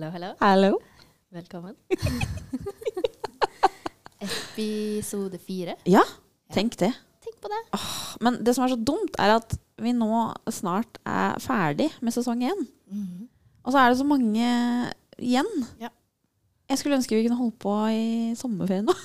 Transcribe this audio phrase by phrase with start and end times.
[0.00, 0.28] Hallo, hallo.
[0.40, 0.78] Hallo.
[1.28, 1.74] Velkommen.
[4.24, 5.74] Episode fire.
[5.84, 6.00] Ja,
[6.56, 6.88] tenk det.
[7.20, 7.58] Tenk på det.
[8.24, 10.08] Men det som er så dumt, er at vi nå
[10.48, 12.64] snart er ferdig med sesong én.
[13.60, 14.48] Og så er det så mange
[15.20, 15.52] igjen.
[15.84, 15.92] Ja.
[16.72, 18.96] Jeg skulle ønske vi kunne holde på i sommerferien nå.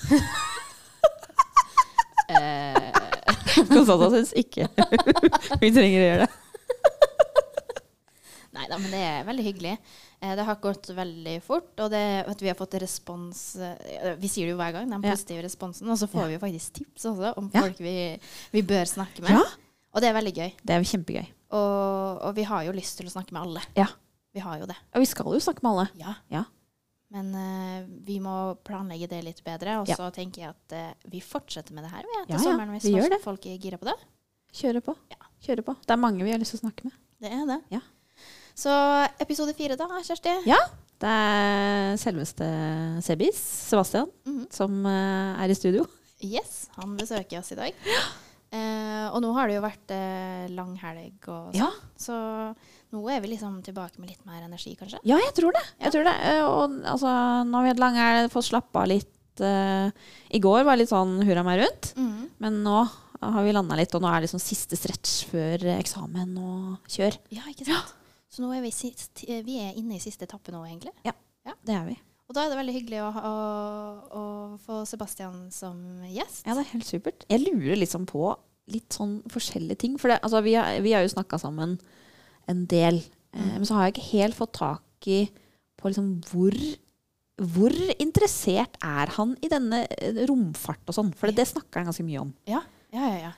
[2.25, 2.87] Eh,
[3.69, 4.65] Konstantin syns ikke
[5.61, 6.44] vi trenger å gjøre det.
[8.65, 9.73] Nei da, men det er veldig hyggelig.
[10.21, 14.27] Eh, det har gått veldig fort, og det, at vi har fått respons eh, Vi
[14.31, 15.11] sier det jo hver gang, den Ja.
[15.13, 16.27] positive responsen, og så får Ja.
[16.27, 17.61] vi jo faktisk tips også om Ja.
[17.61, 18.19] folk vi,
[18.51, 19.29] vi bør snakke med.
[19.37, 19.43] Ja,
[19.93, 20.51] Og det er veldig gøy.
[20.65, 21.27] det er kjempegøy.
[21.51, 23.61] Og, og vi har jo lyst til å snakke med alle.
[23.77, 23.85] Ja.
[24.33, 24.75] Vi har jo det.
[24.93, 25.89] Og vi skal jo snakke med alle.
[25.95, 26.15] Ja.
[26.29, 26.43] Ja.
[27.11, 29.79] Men uh, vi må planlegge det litt bedre.
[29.79, 29.95] Og Ja.
[29.95, 32.83] så tenker jeg at uh, vi fortsetter med det her til Ja, ja, sommeren hvis
[32.89, 33.21] vi gjør det.
[33.23, 33.95] folk er gira på det.
[34.51, 34.95] Kjøre på.
[35.11, 35.17] Ja.
[35.45, 35.75] Kjøre på.
[35.85, 36.93] Det er mange vi har lyst til å snakke med.
[37.21, 37.61] Det er det.
[37.71, 37.79] Ja.
[38.55, 38.71] Så
[39.19, 40.33] episode fire, da, Kjersti?
[40.47, 40.59] Ja.
[41.01, 42.45] Det er selveste
[43.03, 44.45] Sebis, Sebastian, Mhm.
[44.53, 45.85] som eh, er i studio.
[46.23, 47.73] Yes, han besøker oss i dag.
[48.55, 51.69] Eh, og nå har det jo vært eh, lang helg, og sånn, Ja.
[51.99, 52.55] så
[52.93, 54.99] nå er vi liksom tilbake med litt mer energi, kanskje.
[55.03, 55.63] Ja, jeg tror det.
[55.81, 55.89] Ja.
[55.89, 56.15] Jeg tror det.
[56.23, 57.11] Eh, Og altså,
[57.45, 59.11] nå har vi hatt lang helg, fått slappa av litt.
[59.41, 59.91] eh,
[60.31, 62.29] I går var litt sånn hurra meg rundt, Mhm.
[62.39, 62.89] men nå
[63.21, 67.17] har vi landa litt, og nå er det liksom siste stretch før eksamen og kjør.
[67.31, 67.93] Ja, ikke sant?
[68.35, 70.91] Så nå er vi, sist, eh, vi er inne i siste etappe nå, egentlig.
[71.07, 71.13] Ja,
[71.63, 71.95] Det er vi.
[72.25, 73.33] Og da er det veldig hyggelig å, å,
[74.17, 74.23] å
[74.65, 75.77] få Sebastian som
[76.09, 76.41] gjest.
[76.47, 77.25] Ja, det er helt supert.
[77.29, 78.31] Jeg lurer liksom på
[78.73, 79.99] litt sånn forskjellige ting.
[80.01, 81.77] For det, altså, vi, har, vi har jo snakka sammen
[82.49, 83.51] en del, eh, Mm.
[83.59, 85.25] men så har jeg ikke helt fått tak i
[85.75, 86.55] på liksom hvor
[87.35, 91.09] hvor interessert er han i denne eh, romfart og sånn?
[91.19, 92.29] For det, det snakker han ganske mye om.
[92.47, 92.61] Ja,
[92.95, 93.17] ja, ja.
[93.25, 93.31] ja.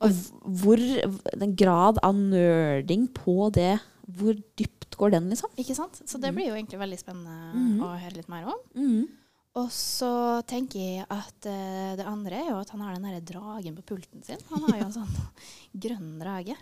[0.00, 0.16] Og
[0.62, 3.74] hvor den grad av nerding på det,
[4.06, 5.50] hvor dypt går den, liksom?
[5.56, 6.02] Ikke sant?
[6.06, 6.34] Så det Mhm.
[6.36, 7.80] blir jo egentlig veldig spennende Mhm.
[7.82, 8.58] å høre litt mer om.
[8.76, 9.08] Mm.
[9.56, 13.20] Og så tenker jeg at uh, det andre er jo at han har den derre
[13.22, 14.38] dragen på pulten sin.
[14.50, 15.14] Han har jo en sånn
[15.84, 16.56] grønn drage.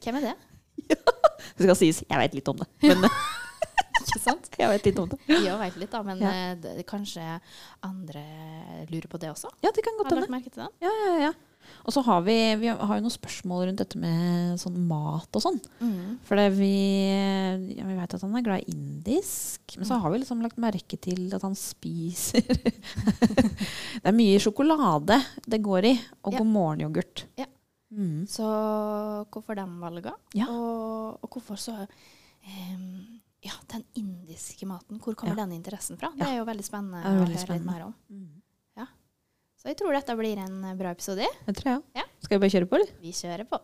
[0.00, 0.36] Hvem er det?
[1.56, 2.66] Det skal sies, jeg vet litt om det.
[2.82, 3.04] Men
[4.00, 4.48] Ikke sant?
[4.58, 5.18] jeg vet litt om det.
[5.28, 6.30] Jeg vet litt, da, men Ja.
[6.30, 7.40] eh, det, kanskje
[7.84, 8.22] andre
[8.90, 9.50] lurer på det også?
[9.62, 10.26] Ja, det kan Har godt du hende.
[10.26, 10.70] lagt merke til det?
[10.80, 11.32] Ja, ja, ja.
[11.84, 15.44] Og så har vi, vi har jo noen spørsmål rundt dette med sånn mat og
[15.44, 15.60] sånn.
[15.80, 16.18] Mm.
[16.28, 16.72] For vi,
[17.78, 20.60] ja, vi vet at han er glad i indisk, men så har vi liksom lagt
[20.60, 22.44] merke til at han spiser
[24.00, 25.20] Det er mye sjokolade
[25.50, 26.42] det går i, og Ja.
[26.42, 27.24] god morgen-yoghurt.
[27.40, 27.48] Ja.
[27.90, 28.26] Mm.
[28.30, 28.46] Så
[29.32, 30.14] hvorfor de valgene?
[30.38, 30.46] Ja.
[30.52, 36.12] Og, og hvorfor så um, Ja, den indiske maten, hvor kommer den interessen fra?
[36.14, 37.40] Det er jo veldig spennende veldig spennende.
[37.40, 37.94] å høre litt mer om.
[38.12, 38.39] Mm.
[39.60, 41.20] Så jeg tror dette blir en eh, bra episode.
[41.20, 41.80] Jeg tror jeg.
[42.00, 42.06] Ja.
[42.24, 42.92] Skal vi bare kjøre på, eller?
[43.04, 43.58] Vi kjører på.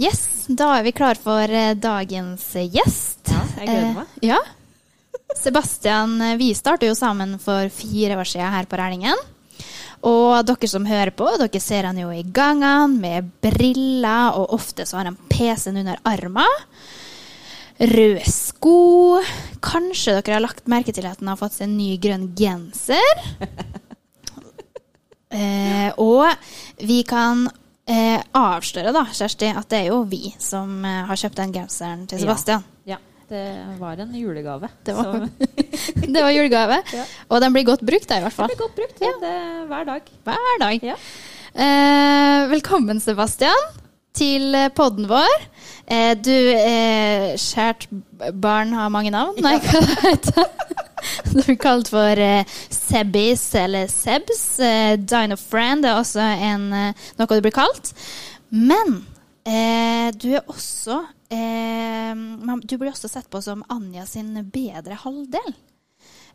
[0.00, 3.28] Yes, da er vi klar for eh, dagens gjest.
[3.28, 4.14] Ja, jeg gleder meg.
[4.22, 4.40] Eh, ja.
[5.36, 9.20] Sebastian, eh, vi startet jo sammen for fire år siden her på Rælingen.
[10.08, 14.88] Og dere som hører på, dere ser han jo i gangene med briller, og ofte
[14.88, 16.64] så har han PC-en under armen.
[17.80, 18.74] Røde sko.
[19.64, 23.24] Kanskje dere har lagt merke til at han har fått seg en ny grønn genser.
[25.30, 26.26] Eh, og
[26.82, 27.44] vi kan
[27.86, 32.00] eh, avsløre, da, Kjersti, at det er jo vi som eh, har kjøpt den genseren
[32.10, 32.64] til Sebastian.
[32.90, 32.96] Ja,
[33.30, 33.44] det
[33.78, 34.72] var en julegave.
[34.82, 35.28] Det var-
[36.16, 36.80] Det var julegave.
[36.98, 37.04] Ja.
[37.30, 38.50] Og den blir godt brukt, da, i hvert fall.
[38.50, 39.12] Den blir godt brukt ja.
[39.22, 39.36] det,
[39.70, 40.10] hver dag.
[40.26, 40.88] Hver dag.
[40.90, 40.98] Ja.
[41.54, 43.62] Eh, velkommen, Sebastian,
[44.16, 45.44] til eh, podden vår.
[45.90, 47.86] Eh, du, eh, kjært
[48.42, 49.38] barn har mange navn.
[49.42, 50.46] Nei, hva det
[51.30, 54.44] Du blir kalt for eh, Sebis eller Sebs.
[54.64, 56.68] Eh, Dino Friend er også en,
[57.18, 57.94] noe du blir kalt.
[58.50, 59.00] Men
[59.48, 61.00] eh, du er også
[61.30, 65.54] Du blir også sett på som Anja sin bedre halvdel.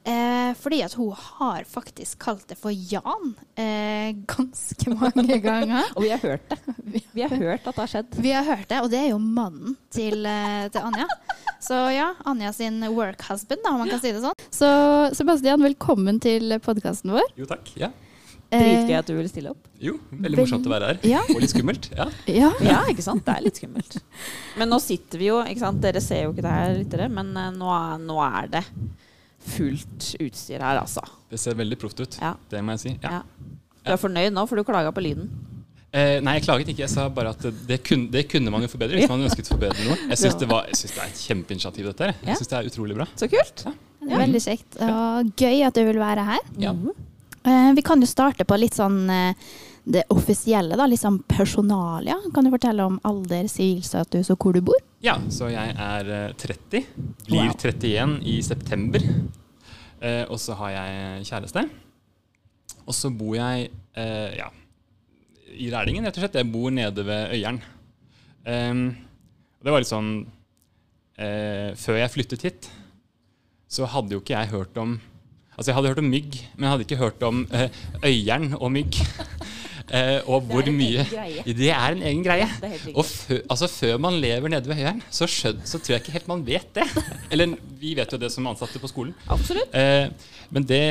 [0.06, 5.88] Eh, fordi at hun har faktisk kalt det for Jan eh, ganske mange ganger.
[5.96, 7.02] Og vi har hørt det.
[7.16, 8.18] Vi har hørt at det har skjedd.
[8.22, 11.08] Vi har hørt det, og det er jo mannen til, eh, til Anja.
[11.64, 14.38] Så ja, Anja sin work husband, da, om man kan si det sånn.
[14.54, 14.70] Så
[15.18, 17.26] Sebastian, velkommen til podkasten vår.
[17.40, 17.72] Jo, takk.
[17.82, 17.90] Ja.
[18.54, 19.66] Dritgøy at du vil stille opp.
[19.82, 21.00] Jo, veldig morsomt å være her.
[21.10, 21.24] Ja.
[21.34, 21.90] Og litt skummelt.
[21.98, 22.06] Ja.
[22.30, 22.52] Ja.
[22.64, 23.26] Ja, ikke sant?
[23.26, 23.98] Det er litt skummelt.
[24.62, 25.82] Men nå sitter vi jo, ikke sant?
[25.84, 28.64] dere ser jo ikke det her, lyttere, men eh, nå, er, nå er det
[29.46, 31.04] fullt utstyr her, altså.
[31.30, 32.18] Det ser veldig proft ut.
[32.22, 32.34] Ja.
[32.52, 32.96] Det må jeg si.
[33.04, 33.20] Ja.
[33.20, 33.52] Ja.
[33.86, 35.30] Du er fornøyd nå, for du klaga på lyden?
[35.96, 36.84] Eh, nei, jeg klaget ikke.
[36.84, 39.56] Jeg sa bare at det kunne, det kunne man jo forbedre hvis man ønsket å
[39.56, 39.98] forbedre noe.
[40.10, 42.16] Jeg syns det, det er et kjempeinitiativ, dette her.
[42.26, 43.08] Jeg syns det er utrolig bra.
[43.16, 43.68] Så kult.
[44.06, 46.50] Det er veldig kjekt og gøy at du vil være her.
[46.62, 46.74] Ja.
[46.74, 47.06] -hmm.
[47.46, 49.36] Eh, vi kan jo starte på litt sånn eh,
[49.86, 52.16] det offisielle, da, liksom personalia.
[52.34, 54.80] Kan du fortelle om alder, sivilstatus og hvor du bor?
[55.06, 56.84] Ja, så jeg er eh, 30.
[57.28, 57.54] Blir Wow.
[57.54, 59.06] 31 i september.
[60.02, 61.68] Eh, og så har jeg kjæreste.
[62.86, 64.50] Og så bor jeg eh, ja,
[65.56, 66.40] i Rælingen, rett og slett.
[66.42, 67.62] Jeg bor nede ved Øyeren.
[68.46, 68.88] Ehm,
[69.64, 70.10] det var litt sånn
[71.18, 72.68] eh, Før jeg flyttet hit,
[73.72, 75.00] så hadde jo ikke jeg hørt om
[75.56, 77.70] Altså, jeg hadde hørt om mygg, men jeg hadde ikke hørt om eh,
[78.04, 78.98] Øyeren og mygg.
[79.94, 81.04] Eh, og hvor mye.
[81.60, 82.48] Det er en egen greie.
[82.96, 86.16] Og fø, altså, før man lever nede ved Høyeren, så, skjøn, så tror jeg ikke
[86.18, 86.88] helt man vet det.
[87.34, 89.14] Eller vi vet jo det som ansatte på skolen.
[89.30, 89.74] Absolutt.
[89.76, 90.10] Eh,
[90.56, 90.82] men det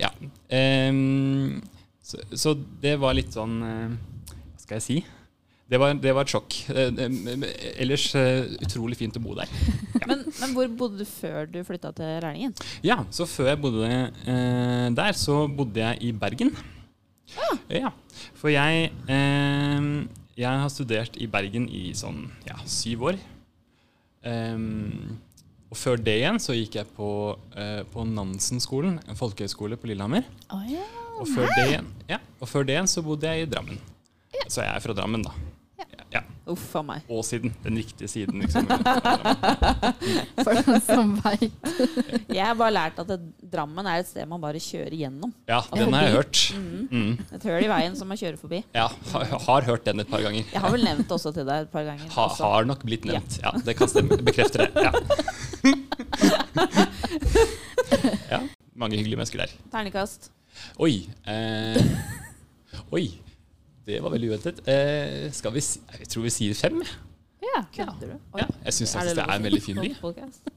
[0.00, 0.10] Ja.
[0.54, 1.62] Ehm,
[2.04, 2.52] så, så
[2.82, 3.94] det var litt sånn eh,
[4.34, 4.96] Hva skal jeg si?
[5.72, 6.54] Det var, det var et sjokk.
[7.80, 8.04] Ellers
[8.60, 9.48] utrolig fint å bo der.
[10.04, 12.52] Men, men hvor bodde du før du flytta til Rælingen?
[12.84, 12.98] Ja.
[12.98, 13.88] Ja, så før jeg bodde
[14.98, 16.52] der, så bodde jeg i Bergen.
[17.72, 17.90] Ja,
[18.36, 19.86] For jeg eh,
[20.36, 23.20] Jeg har studert i Bergen i sånn ja, syv år.
[24.24, 25.18] Um,
[25.70, 27.08] og før det igjen så gikk jeg på,
[27.58, 30.26] eh, på Nansen-skolen, en folkehøyskole på Lillehammer.
[30.54, 30.84] Oh, ja.
[31.18, 33.78] Og før, det igjen, ja, og før det igjen så bodde jeg i Drammen.
[34.48, 35.34] Så jeg er fra Drammen, da.
[36.44, 36.52] Ja.
[36.52, 37.02] Uff a meg.
[37.08, 37.52] Åsiden.
[37.62, 38.66] Den riktige siden, liksom.
[40.44, 41.52] For den som veit.
[42.28, 43.18] Jeg har bare lært at det,
[43.54, 45.32] Drammen er et sted man bare kjører gjennom.
[45.48, 46.42] Ja, den har jeg hørt.
[46.90, 47.14] Mm.
[47.38, 48.60] Et høl i veien som man kjører forbi.
[48.76, 50.44] Ja, har, har hørt den et par ganger.
[50.52, 52.12] Jeg har vel nevnt det også til deg et par ganger.
[52.18, 53.40] Ha, har nok blitt nevnt.
[53.44, 54.20] Ja, det kan stemme.
[54.24, 54.72] Bekrefter det.
[54.84, 54.92] Ja.
[58.34, 58.40] ja.
[58.76, 59.56] Mange hyggelige mennesker der.
[59.72, 60.32] Ternekast.
[60.82, 61.06] Oi.
[61.30, 61.80] Eh,
[62.92, 63.06] oi.
[63.84, 64.60] Det var veldig uventet.
[64.68, 66.78] Eh, skal vi si Jeg tror vi sier fem.
[67.44, 67.60] Ja.
[67.74, 68.14] Kødder du?
[68.34, 68.40] Oi.
[68.40, 69.90] Ja, jeg syns Er faktisk det lov er en veldig fin by.
[70.00, 70.40] Podcast?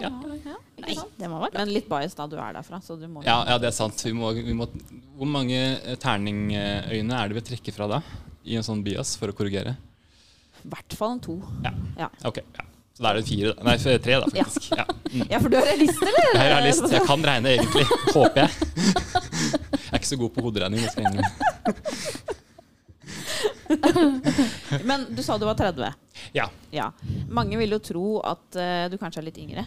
[0.00, 0.08] Ja,
[0.44, 0.56] Ja.
[0.80, 3.38] Nei, det må være Men litt bias da, du er derfra, så du må Ja,
[3.48, 4.02] ja, det er sant.
[4.04, 4.66] Vi må, vi må,
[5.16, 8.00] hvor mange eh, terningøyne er det vi trekker fra da?
[8.44, 9.76] I en sånn bias, for å korrigere?
[10.60, 11.38] I hvert fall en to.
[11.64, 11.72] Ja.
[12.02, 12.08] Ja.
[12.28, 12.42] Ok.
[12.58, 12.66] Ja.
[12.96, 13.64] Så da er det fire, da.
[13.64, 14.66] Nei, tre, da, faktisk.
[14.76, 14.84] Ja.
[15.10, 15.24] Mm.
[15.30, 16.26] Ja, for du er realist, eller?
[16.26, 16.84] Jeg har realist.
[16.92, 17.86] Jeg kan regne, egentlig.
[18.12, 18.50] Håper jeg.
[19.90, 20.80] Jeg er ikke så god på hoderegning.
[20.84, 21.30] det skal jeg innrømme.
[24.88, 25.94] Men du sa du var 30.
[26.36, 26.48] Ja.
[26.74, 26.90] Ja.
[27.28, 29.64] Mange vil jo tro at uh, du kanskje er litt yngre.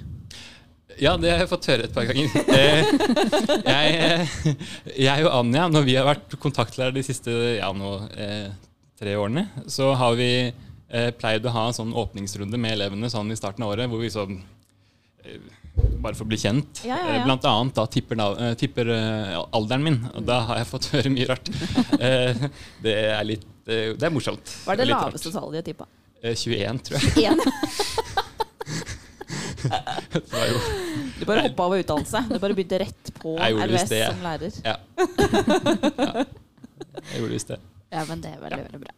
[1.01, 2.29] ja, det har jeg fått høre et par ganger.
[3.63, 4.35] Jeg, eh,
[5.07, 8.51] jeg og Anja, når vi har vært kontaktlærere de siste ja, nå, eh,
[8.99, 10.29] tre årene, så har vi
[11.17, 14.11] pleid å ha en sånn åpningsrunde med elevene sånn i starten av året, hvor vi
[14.13, 14.35] sånn
[16.03, 16.83] bare for å bli kjent.
[16.85, 17.23] Ja, ja, ja.
[17.25, 18.91] Blant annet da tipper, eh, tipper
[19.55, 19.97] alderen min.
[20.13, 21.49] Og da har jeg fått høre mye rart.
[21.97, 22.43] Eh,
[22.83, 24.55] Det er litt eh, Det er morsomt.
[24.65, 25.87] Hva er det det er laveste tallet de har tippa?
[26.23, 27.33] Eh, 21, tror jeg.
[27.33, 27.39] Én.
[30.13, 30.57] Det var jo
[31.19, 32.19] Du bare hoppa over utdannelse.
[32.29, 34.09] Du bare begynte rett på RVS det, ja.
[34.11, 34.57] som lærer.
[34.65, 34.75] Ja.
[36.03, 36.25] ja.
[37.13, 37.59] Jeg gjorde visst det.
[37.93, 38.93] Ja, men det er veldig, veldig bra.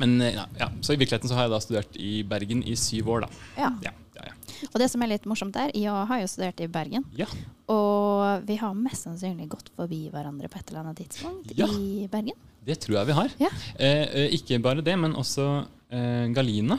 [0.00, 0.70] Men eh, ja, ja.
[0.80, 3.30] Så i virkeligheten så har jeg da studert i Bergen i syv år, da.
[3.60, 3.70] Ja.
[3.84, 4.34] Ja, ja, ja.
[4.70, 7.06] Og det som er litt morsomt der, jeg har jo studert i Bergen.
[7.18, 7.28] ja.
[7.70, 11.68] Og vi har mest sannsynlig gått forbi hverandre på et eller annet tidspunkt Ja.
[11.70, 12.34] i Bergen.
[12.66, 13.34] Det tror jeg vi har.
[13.40, 13.48] Ja.
[13.78, 15.44] Eh, eh, ikke bare det, men også
[15.90, 16.76] eh, Galina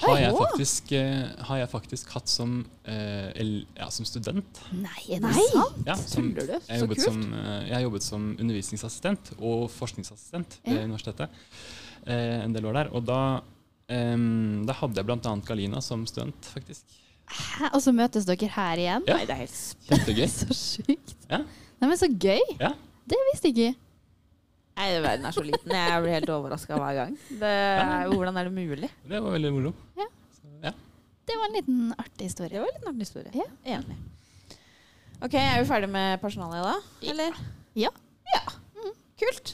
[0.00, 2.54] har jeg, faktisk, eh, har jeg faktisk hatt som,
[2.88, 4.60] eh, el, ja, som student.
[4.72, 5.82] Nei, er det sant?
[5.84, 6.54] Ja, som, Tuller du?
[6.70, 7.02] Så kult.
[7.04, 11.28] som, eh, jeg har jobbet som undervisningsassistent og forskningsassistent ved universitetet
[12.06, 12.92] eh, en del år der.
[12.96, 13.20] Og da,
[13.90, 15.34] da hadde jeg bl.a.
[15.50, 16.86] Galina som student, faktisk.
[17.30, 17.68] Hæ?
[17.74, 19.04] Og så møtes dere her igjen?
[19.06, 19.18] Ja.
[19.20, 20.26] Nei, det er helt sp- Kjempegøy.
[20.38, 21.12] Så sjukt.
[21.28, 21.42] Ja.
[21.80, 22.40] Nei, men så gøy.
[22.60, 22.72] Ja.
[23.08, 23.89] Det visste jeg ikke.
[24.80, 25.72] Nei, verden er så liten.
[25.76, 27.16] Jeg blir helt overraska hver gang.
[27.36, 27.56] Det
[28.14, 28.88] hvordan er det mulig?
[29.04, 29.72] Det var veldig moro.
[29.98, 30.06] Ja.
[30.38, 30.72] Så, ja.
[31.28, 32.54] Det var en liten artig historie.
[32.54, 33.32] Det var en liten artig historie.
[33.36, 33.76] Ja.
[33.76, 33.98] Enig.
[35.20, 37.10] Ok, Er vi ferdig med personalet da?
[37.12, 37.36] Eller?
[37.76, 37.90] Ja.
[38.32, 38.40] Ja.
[39.20, 39.52] Kult.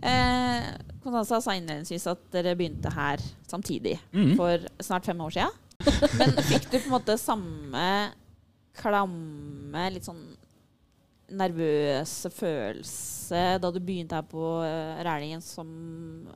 [0.00, 0.70] Eh,
[1.04, 4.32] Konstanza sa innledningsvis at dere begynte her samtidig mm.
[4.40, 5.60] for snart fem år siden.
[6.22, 7.84] Men fikk du på en måte samme
[8.74, 10.24] klamme, litt sånn
[11.36, 15.68] nervøse følelse da du begynte her på eh, Rælingen som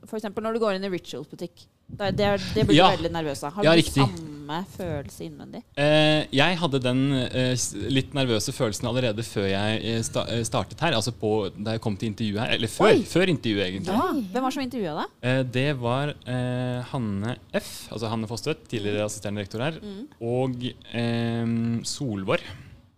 [0.09, 0.29] f.eks.
[0.35, 1.67] når du går inn i Rituals-butikk?
[1.89, 2.87] Det, det, det blir Ja.
[2.91, 3.53] du veldig nervøs av.
[3.55, 4.03] Har Ja, du riktig.
[4.05, 5.63] samme følelse innvendig?
[5.77, 7.55] Eh, jeg hadde den eh,
[7.89, 10.93] litt nervøse følelsen allerede før jeg eh, sta eh, startet her.
[10.93, 12.53] Altså på, da jeg kom til intervjuet her.
[12.59, 13.95] Eller før, før intervjuet, egentlig.
[13.97, 14.11] Ja.
[14.35, 15.15] Hvem var som intervjua deg?
[15.31, 20.03] Eh, det var eh, Hanne F., altså Hanne Fosstveit, tidligere assisterende rektor her, Mm.
[20.21, 20.61] og
[20.93, 22.45] eh, Solvår.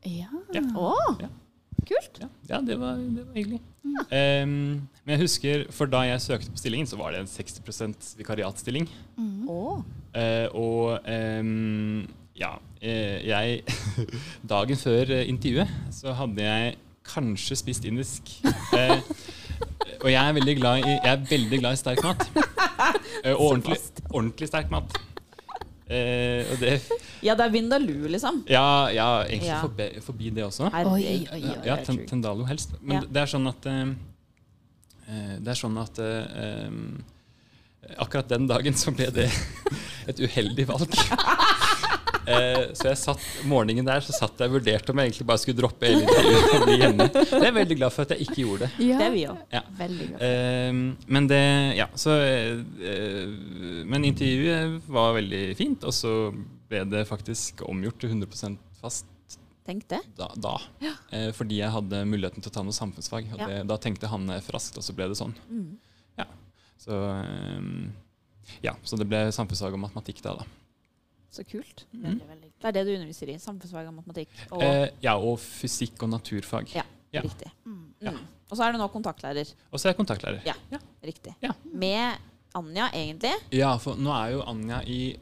[0.04, 0.28] Ja.
[0.52, 0.66] Ja.
[0.76, 1.16] Oh.
[1.22, 1.32] Ja.
[1.88, 2.22] Kult.
[2.22, 3.62] Ja, ja det, var, det var hyggelig.
[4.14, 4.56] Em,
[5.04, 8.88] men jeg husker, for da jeg søkte på stillingen, så var det en 60% vikariatstilling.
[9.18, 9.50] Mm.
[9.50, 9.82] Oh.
[10.16, 12.08] Uh, og um,
[12.42, 13.64] ja, eh, jeg
[14.50, 18.34] Dagen før eh, intervjuet så hadde jeg kanskje spist indisk.
[18.74, 18.98] Uh,
[20.02, 22.28] og jeg er veldig glad i, jeg er veldig glad i sterk mat.
[22.38, 23.78] Uh, og ordentlig,
[24.10, 25.02] ordentlig sterk mat.
[25.92, 26.78] Eh, og det
[27.28, 28.44] Ja, det er Vindaloo, liksom.
[28.50, 29.60] Ja, ja egentlig Ja.
[29.62, 30.70] Forbi, forbi det også.
[30.72, 31.04] Oi, Oi,
[31.36, 31.56] oi, oi.
[31.68, 31.76] Ja.
[31.86, 32.78] Tendalo helst.
[32.82, 33.08] Men Ja.
[33.12, 33.82] det er sånn at eh,
[35.08, 36.70] eh, Det er sånn at eh,
[37.98, 39.28] Akkurat den dagen så ble det
[40.10, 40.96] et uheldig valg.
[42.28, 45.42] Eh, så jeg satt morgenen der så satt jeg og vurderte om jeg egentlig bare
[45.42, 47.08] skulle droppe hele intervjuet og bli hjemme.
[47.14, 48.88] Det er jeg veldig glad for at jeg ikke gjorde det.
[48.88, 48.98] Ja.
[49.02, 49.44] Det er vi òg.
[49.56, 49.62] Ja.
[49.82, 50.26] Veldig glad.
[50.28, 50.82] Eh,
[51.18, 51.42] men det
[51.80, 53.32] Ja, så eh,
[53.90, 56.16] Men intervjuet var veldig fint, og så
[56.72, 59.08] ble det faktisk omgjort til 100% fast
[59.66, 60.02] Tenk det.
[60.18, 60.28] da.
[60.42, 60.56] da.
[61.14, 63.28] Eh, fordi jeg hadde muligheten til å ta noe samfunnsfag.
[63.36, 63.48] Og Ja.
[63.48, 65.36] det, da tenkte han for raskt, og så ble det sånn.
[65.50, 65.78] Mm.
[66.82, 67.62] Så, eh,
[68.66, 70.34] ja, så det ble samfunnsfag og matematikk da.
[70.40, 70.46] da.
[71.32, 71.86] Så kult.
[71.94, 72.04] Mm.
[72.04, 73.38] Veldig, veldig Det er det du underviser i.
[73.40, 74.30] Samfunnsfag og matematikk.
[74.52, 76.74] Og Eh, ja, og fysikk og naturfag.
[76.76, 76.84] Ja.
[77.14, 77.22] ja.
[77.24, 77.52] riktig.
[77.66, 77.94] Mm.
[78.02, 78.12] Ja.
[78.12, 78.26] Mm.
[78.52, 79.54] Og så er du nå kontaktlærer.
[79.72, 80.42] Og så er jeg kontaktlærer.
[80.46, 80.54] Ja.
[81.04, 81.34] Riktig.
[81.42, 81.54] Ja.
[81.72, 82.18] Med
[82.54, 83.32] Anja, egentlig.
[83.56, 85.16] Ja, for nå er jo Anja i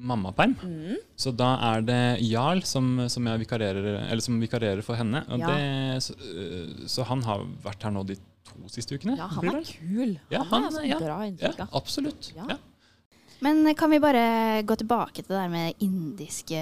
[0.00, 0.96] mammaperm, Mm.
[1.14, 5.20] så da er det Jarl som, som, jeg vikarerer, eller som vikarerer for henne.
[5.28, 5.46] Og Ja.
[5.46, 8.16] det, så, øh, så han har vært her nå de
[8.48, 9.18] to siste ukene.
[9.18, 10.18] Ja, han er kul.
[10.30, 10.98] Ja, han, han er en sånn ja.
[10.98, 11.68] bra Ja, inntrykk av.
[11.74, 12.32] absolutt.
[12.34, 12.56] Ja.
[13.40, 16.60] Men kan vi bare gå tilbake til det der med indiske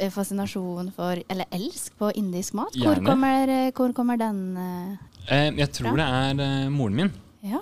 [0.00, 2.76] eh, fascinasjon for Eller elsk på indisk mat?
[2.80, 7.10] Hvor kommer, eh, hvor kommer den eh, Eh, jeg tror det er eh, moren min.
[7.46, 7.60] Ja.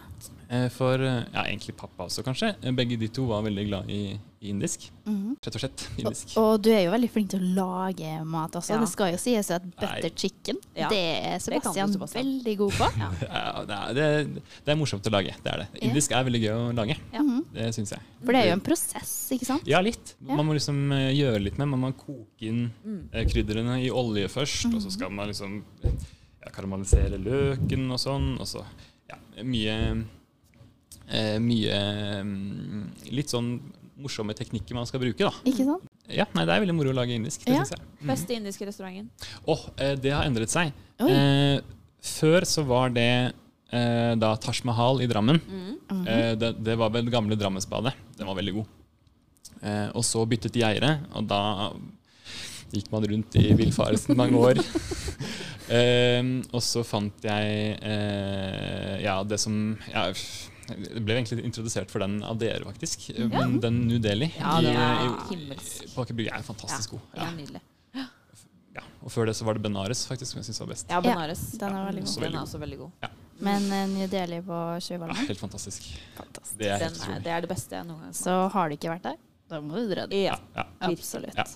[0.48, 2.54] Eh, for eh, ja, egentlig pappa også, kanskje.
[2.62, 4.84] Eh, Begge de to var veldig glad i, indisk.
[5.04, 5.36] Mhm.
[5.42, 5.82] Rett og slett.
[5.98, 6.34] Indisk.
[6.38, 8.74] Og du er jo veldig flink til å lage mat også.
[8.76, 8.78] Ja.
[8.84, 10.12] Det skal jo sies at butter Nei.
[10.14, 10.88] chicken, Ja.
[10.88, 12.24] det er Det Sebastian, Sebastian.
[12.24, 12.88] veldig god på.
[12.98, 13.10] Ja.
[13.28, 15.34] Ja, det, er, det, det er morsomt å lage.
[15.42, 15.68] Det er det.
[15.82, 16.96] Indisk er veldig gøy å lage.
[17.12, 17.22] Ja.
[17.22, 17.44] Mhm.
[17.54, 18.00] Det syns jeg.
[18.24, 19.66] For det er jo en prosess, ikke sant?
[19.66, 20.14] Ja, litt.
[20.20, 21.68] Man må liksom eh, gjøre litt med.
[21.74, 23.08] Man må koke inn Mm.
[23.12, 28.38] eh, krydderne i olje først, og så skal man liksom ja, karamellisere løken og sånn.
[28.40, 28.62] Og så
[29.10, 30.04] ja, mye
[31.10, 31.78] eh, Mye
[32.24, 32.84] mm,
[33.16, 33.58] Litt sånn
[33.98, 35.32] morsomme teknikker man skal bruke, da.
[35.48, 35.88] Ikke sant?
[36.08, 37.44] Ja, nei, det er veldig moro å lage indisk.
[37.44, 37.64] Det Ja.
[37.64, 37.82] synes jeg.
[38.00, 38.06] Mm.
[38.12, 39.10] Beste indiske restauranten.
[39.46, 40.72] Åh, eh, det har endret seg.
[41.00, 41.60] Eh,
[42.02, 43.34] før så var det
[43.72, 45.40] eh, da Taj Mahal i Drammen.
[45.44, 45.78] Mm.
[45.90, 46.06] Mhm.
[46.08, 47.92] Eh, det, det var vel gamle Drammensbadet.
[48.16, 48.66] Den var veldig god.
[49.62, 51.72] Eh, og så byttet de eiere, og da
[52.72, 54.62] gikk man rundt i villfarelsen mange år.
[55.68, 56.22] Eh,
[56.56, 60.06] og så fant jeg eh, ja, det som ja,
[60.68, 63.08] Jeg ble egentlig introdusert for den av dere, faktisk.
[63.14, 63.26] Ja.
[63.32, 65.58] Men den New Delhi Ja, i, den i,
[65.94, 67.00] på Aker Brygge er fantastisk god.
[67.14, 67.30] Ja, Ja.
[67.36, 67.60] nydelig.
[67.94, 68.82] Ja.
[69.02, 70.90] Og før det så var det Benares, faktisk, som jeg syns var best.
[70.92, 71.40] Ja, Benares.
[71.58, 72.14] den er veldig god.
[72.14, 73.08] Den Veldig er også veldig god.
[73.40, 74.58] Men uh, New Delhi på
[74.90, 75.86] Ja, helt fantastisk.
[76.16, 76.58] fantastisk.
[76.58, 78.18] Det er helt er, det er det beste jeg noen gang har.
[78.18, 79.16] Så har du ikke vært der,
[79.48, 80.24] da må du dra dit.
[80.26, 80.36] Ja.
[80.54, 80.66] Ja.
[80.90, 81.34] Absolutt.
[81.38, 81.46] Ja.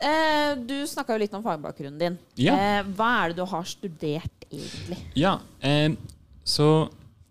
[0.00, 2.18] Eh, du snakka jo litt om fagbakgrunnen din.
[2.40, 2.54] Ja.
[2.56, 4.96] Eh, hva er det du har studert, egentlig?
[5.18, 5.92] Ja, eh,
[6.44, 6.88] så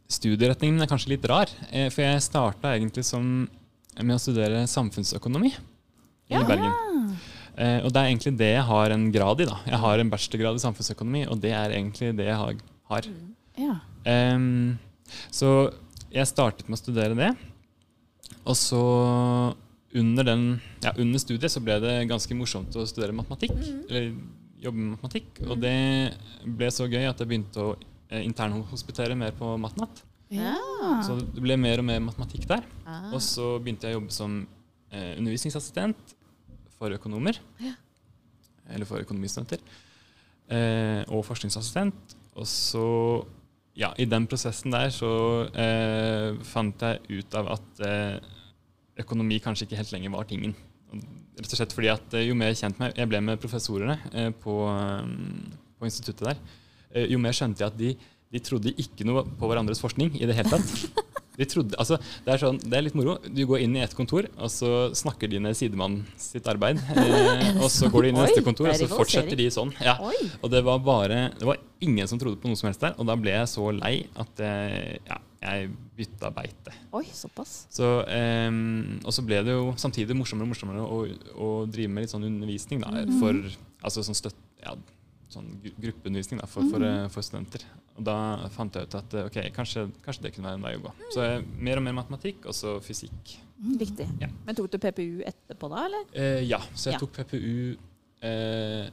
[0.09, 1.51] studieretningen er kanskje litt rar.
[1.71, 3.47] Eh, for jeg starta egentlig som,
[3.99, 6.43] med å studere samfunnsøkonomi i Ja.
[6.45, 7.15] Bergen.
[7.59, 9.45] Eh, og det er egentlig det jeg har en grad i.
[9.49, 9.57] da.
[9.67, 12.55] Jeg har en bachelorgrad i samfunnsøkonomi, og det er egentlig det jeg har.
[12.89, 13.07] har.
[13.59, 13.75] Ja.
[14.05, 14.77] Em,
[15.29, 15.73] så
[16.11, 17.35] jeg startet med å studere det.
[18.45, 18.79] Og så
[19.93, 23.57] under, den, ja, under studiet så ble det ganske morsomt å studere matematikk.
[23.89, 24.13] Eller
[24.61, 25.41] jobbe med matematikk.
[25.49, 25.75] Og det
[26.45, 27.75] ble så gøy at jeg begynte å
[28.09, 30.03] internhospitere mer på Matnat.
[30.33, 30.55] Ja.
[31.05, 32.65] Så det ble mer og mer matematikk der.
[32.85, 33.09] Ah.
[33.13, 34.39] Og så begynte jeg å jobbe som
[34.93, 36.15] eh, undervisningsassistent
[36.77, 37.39] for økonomer.
[38.69, 39.61] Eller for økonomistudenter.
[40.49, 42.15] Eh, og forskningsassistent.
[42.37, 42.85] Og så,
[43.77, 45.11] ja, i den prosessen der så
[45.49, 48.35] eh, fant jeg ut av at eh,
[49.01, 50.55] økonomi kanskje ikke helt lenger var tingen.
[50.93, 51.07] Og
[51.39, 54.55] Rett og slett fordi at eh, jo mer kjent jeg ble med professorene eh, på,
[54.67, 56.58] eh, på instituttet der, eh,
[56.95, 57.93] jo mer skjønte jeg at de,
[58.33, 61.05] de trodde ikke noe på hverandres forskning i det hele tatt.
[61.39, 63.13] De trodde, altså, det, er sånn, det er litt moro.
[63.23, 66.81] Du går inn i et kontor, og så snakker de ned sidemannen sitt arbeid.
[66.99, 69.71] Eh, og så går du inn i neste kontor, og så fortsetter de sånn.
[69.79, 69.95] Ja.
[70.43, 72.97] Og det var bare Det var ingen som trodde på noe som helst der.
[72.99, 76.75] Og da ble jeg så lei at jeg, ja, jeg bytta beite.
[76.99, 77.55] Oi, såpass.
[77.71, 81.01] Så, ehm, og så ble det jo samtidig morsommere og morsommere å,
[81.39, 82.83] å drive med litt sånn undervisning.
[82.83, 83.39] Da, for,
[83.79, 84.75] altså sånn støtt, ja,
[85.29, 87.65] sånn gruppeundervisning da, for, for, eh, for studenter.
[87.99, 88.15] Og da
[88.53, 90.93] fant jeg ut at eh, ok, kanskje, kanskje det kunne være en vei å gå.
[91.13, 91.27] Så
[91.59, 93.35] mer og mer matematikk, og så fysikk.
[93.79, 94.07] Riktig.
[94.23, 94.29] Ja.
[94.47, 96.07] Men tok du PPU etterpå da, eller?
[96.15, 97.03] Eh, ja, så jeg Ja.
[97.03, 97.77] tok PPU
[98.25, 98.89] eh,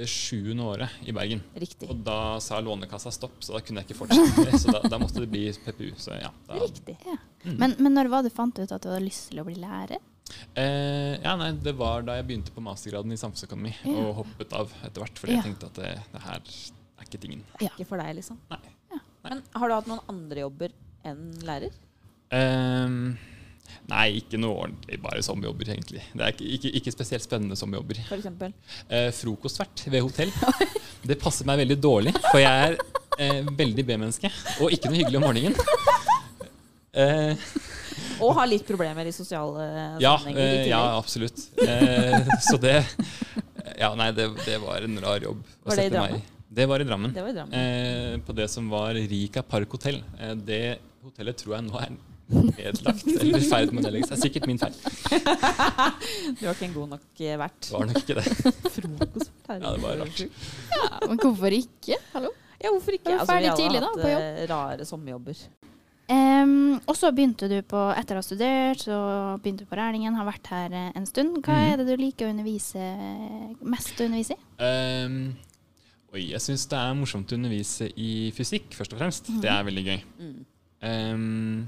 [0.00, 1.42] det sjuende året i Bergen.
[1.60, 1.84] Riktig.
[1.92, 4.60] Og da sa Lånekassa stopp, så da kunne jeg ikke fortsette.
[4.62, 5.90] Så da, da måtte det bli PPU.
[6.00, 6.96] Så ja, da, Riktig.
[7.44, 9.58] Men, men når var det du fant ut at du hadde lyst til å bli
[9.60, 10.00] lærer?
[10.56, 13.96] Eh, ja, nei, Det var da jeg begynte på mastergraden i samfunnsøkonomi Ja.
[14.04, 15.40] og hoppet av etter hvert, fordi Ja.
[15.42, 17.42] jeg tenkte at det, det her er ikke tingen.
[17.58, 18.38] Det er Ikke for deg, liksom.
[18.50, 18.58] Nei.
[19.24, 20.70] Men har du hatt noen andre jobber
[21.04, 21.70] enn lærer?
[22.32, 22.88] Eh,
[23.90, 25.00] nei, ikke noe ordentlig.
[25.02, 26.02] Bare sommerjobber, egentlig.
[26.14, 28.00] Det er ikke, ikke, ikke spesielt spennende sommerjobber.
[28.08, 28.54] For eksempel?
[28.88, 30.32] Eh, frokostvert ved hotell.
[31.06, 32.76] Det passer meg veldig dårlig, for jeg er
[33.18, 35.54] eh, veldig B-menneske og ikke noe hyggelig om morgenen.
[36.92, 37.36] Eh,
[38.20, 39.68] Og har litt problemer i sosiale
[40.02, 41.46] ja, sammenhenger eh, ja, absolutt.
[41.62, 42.76] Eh, så det
[43.78, 45.40] Ja, nei, det, det var en rar jobb.
[45.40, 46.22] å Var det sette meg i.
[46.50, 47.12] Det var i Drammen.
[47.14, 47.54] Det var i Drammen.
[47.54, 50.00] Eh, på det som var Rika Park hotell.
[50.18, 51.92] Eh, det hotellet tror jeg nå er
[52.30, 54.10] nedlagt, eller i ferd med å nedlegges.
[54.10, 54.74] Det er sikkert min feil.
[56.40, 57.62] Du var ikke en god nok eh, vert.
[57.68, 58.26] Det var nok ikke det.
[58.76, 59.32] Frokost.
[59.46, 60.24] Ja, det var rart.
[60.74, 62.00] Ja, men hvorfor ikke?
[62.16, 62.34] Hallo?
[62.60, 63.14] Ja, hvorfor ikke?
[63.14, 64.14] Altså, vi alle har hatt på
[64.50, 65.46] rare sommerjobber.
[66.10, 68.96] Em, og så begynte du på, etter å ha studert, så
[69.42, 71.36] begynte du på Rælingen, har vært her eh, en stund.
[71.44, 71.66] Hva mm.
[71.68, 72.86] er det du liker å undervise
[73.62, 74.40] mest å undervise i?
[74.58, 75.20] Um,
[76.10, 79.30] oi, jeg syns det er morsomt å undervise i fysikk, først og fremst.
[79.42, 80.00] Det er veldig gøy.
[80.18, 80.40] Mm.
[80.80, 81.60] Um,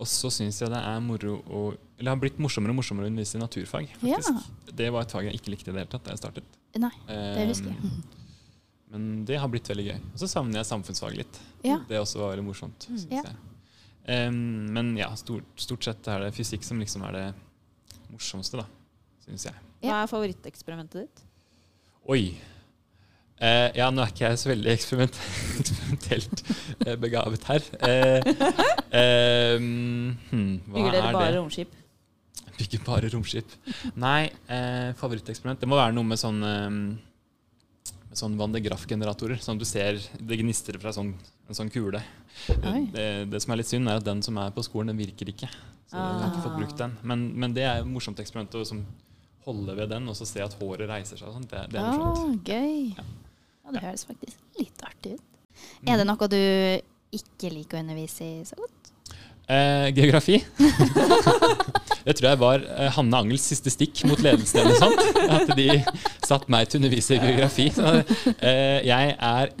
[0.00, 1.60] og så syns jeg det er moro å
[1.98, 3.90] Eller har blitt morsommere og morsommere å undervise i naturfag.
[4.00, 4.48] faktisk.
[4.72, 6.56] Det var et fag jeg ikke likte i det hele tatt da jeg startet.
[6.80, 7.92] Nei, det husker jeg.
[8.90, 9.98] Men det har blitt veldig gøy.
[10.14, 11.38] Og så savner jeg samfunnsfag litt.
[11.62, 11.78] Ja.
[11.88, 13.22] Det også var veldig morsomt, synes Ja.
[13.22, 13.36] jeg.
[14.10, 17.26] Ehm, men ja, stort, stort sett er det fysikk som liksom er det
[18.10, 18.66] morsomste, da.
[19.24, 19.54] Syns jeg.
[19.84, 21.22] Hva er favoritteksperimentet ditt?
[22.10, 22.24] Oi.
[23.40, 25.14] Uh, ja, nå er ikke jeg så veldig eksperiment
[25.62, 26.42] eksperimentelt
[26.84, 27.68] eh, begavet her.
[27.80, 28.18] Uh,
[28.92, 31.38] eh, hmm, hva Bygger dere er bare det?
[31.38, 31.78] romskip?
[32.58, 33.54] Bygger bare romskip.
[33.96, 36.98] Nei, eh, favoritteksperiment Det må være noe med sånn med
[38.16, 39.40] sånn Van de Graff-generatorer.
[39.42, 41.12] Sånn at du ser det gnistrer fra sånn,
[41.48, 42.02] en sånn kule.
[42.46, 45.30] Det, det som er litt synd, er at den som er på skolen, den virker
[45.32, 45.50] ikke.
[45.90, 46.96] Så jeg har ikke fått brukt den.
[47.02, 48.64] Men, men det er et morsomt eksperiment å
[49.46, 51.32] holde ved den og så se at håret reiser seg.
[51.34, 51.48] Sånn.
[51.50, 52.44] Det, det er morsomt.
[52.44, 52.94] Å, gøy.
[52.98, 53.06] Ja.
[53.64, 55.26] Ja, det høres faktisk litt artig ut.
[55.80, 55.90] Mm.
[55.92, 56.40] Er det noe du
[57.14, 58.79] ikke liker å undervise i så godt?
[59.50, 60.36] Eh, geografi.
[62.06, 64.60] det tror jeg var eh, Hanne Angels siste stikk mot ledelsen.
[64.62, 65.00] eller noe sånt.
[65.26, 65.68] At de
[66.26, 67.66] satt meg til å undervise i geografi.
[67.74, 67.96] Så,
[68.38, 69.52] eh, jeg er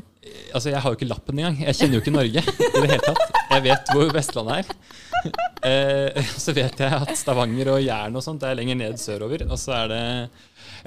[0.54, 1.56] Altså, jeg har jo ikke lappen engang.
[1.62, 3.38] Jeg kjenner jo ikke Norge i det hele tatt.
[3.50, 5.30] Jeg vet hvor Vestlandet er.
[5.66, 9.44] Eh, så vet jeg at Stavanger og Jæren og sånt er lenger ned sørover.
[9.50, 10.02] Og så er det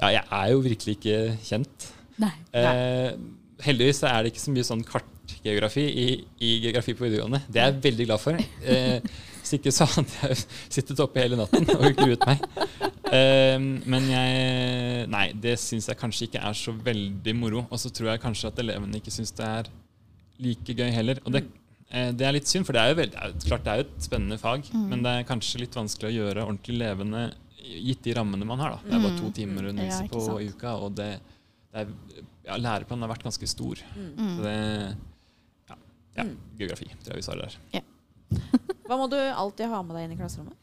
[0.00, 1.88] Ja, jeg er jo virkelig ikke kjent.
[2.24, 2.32] Nei.
[2.56, 3.10] Eh,
[3.64, 4.84] heldigvis er det ikke så mye sånn
[5.44, 6.06] kartgeografi i,
[6.40, 7.42] i geografi på videregående.
[7.52, 8.38] Det er jeg veldig glad for.
[8.64, 9.00] Eh,
[9.44, 10.38] hvis ikke så hadde jeg
[10.72, 12.44] sittet oppe hele natten og gruet meg.
[13.12, 17.66] Eh, men jeg Nei, det syns jeg kanskje ikke er så veldig moro.
[17.70, 19.68] Og så tror jeg kanskje at elevene ikke syns det er
[20.40, 21.20] like gøy heller.
[21.26, 21.44] Og det,
[21.92, 23.82] eh, det er litt synd, for det er jo, veldig, det er klart det er
[23.82, 27.26] jo et spennende fag, men det er kanskje litt vanskelig å gjøre ordentlig levende
[27.64, 28.74] gitt de rammene man har.
[28.74, 28.80] da.
[28.88, 29.36] Det er bare to Mm.
[29.36, 31.18] timer å Ja, på i uka, og det,
[31.72, 31.92] det er,
[32.48, 33.76] ja, læreplanen har vært ganske stor.
[33.96, 34.36] Mm.
[34.36, 34.96] Så det
[36.16, 36.36] ja, ja, Mm.
[36.58, 37.82] geografi, tror jeg vi svarer der.
[38.88, 40.54] Hva må du alltid ha med deg inn i klasserommet?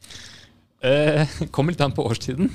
[0.82, 2.48] Eh, kommer litt an på årstiden.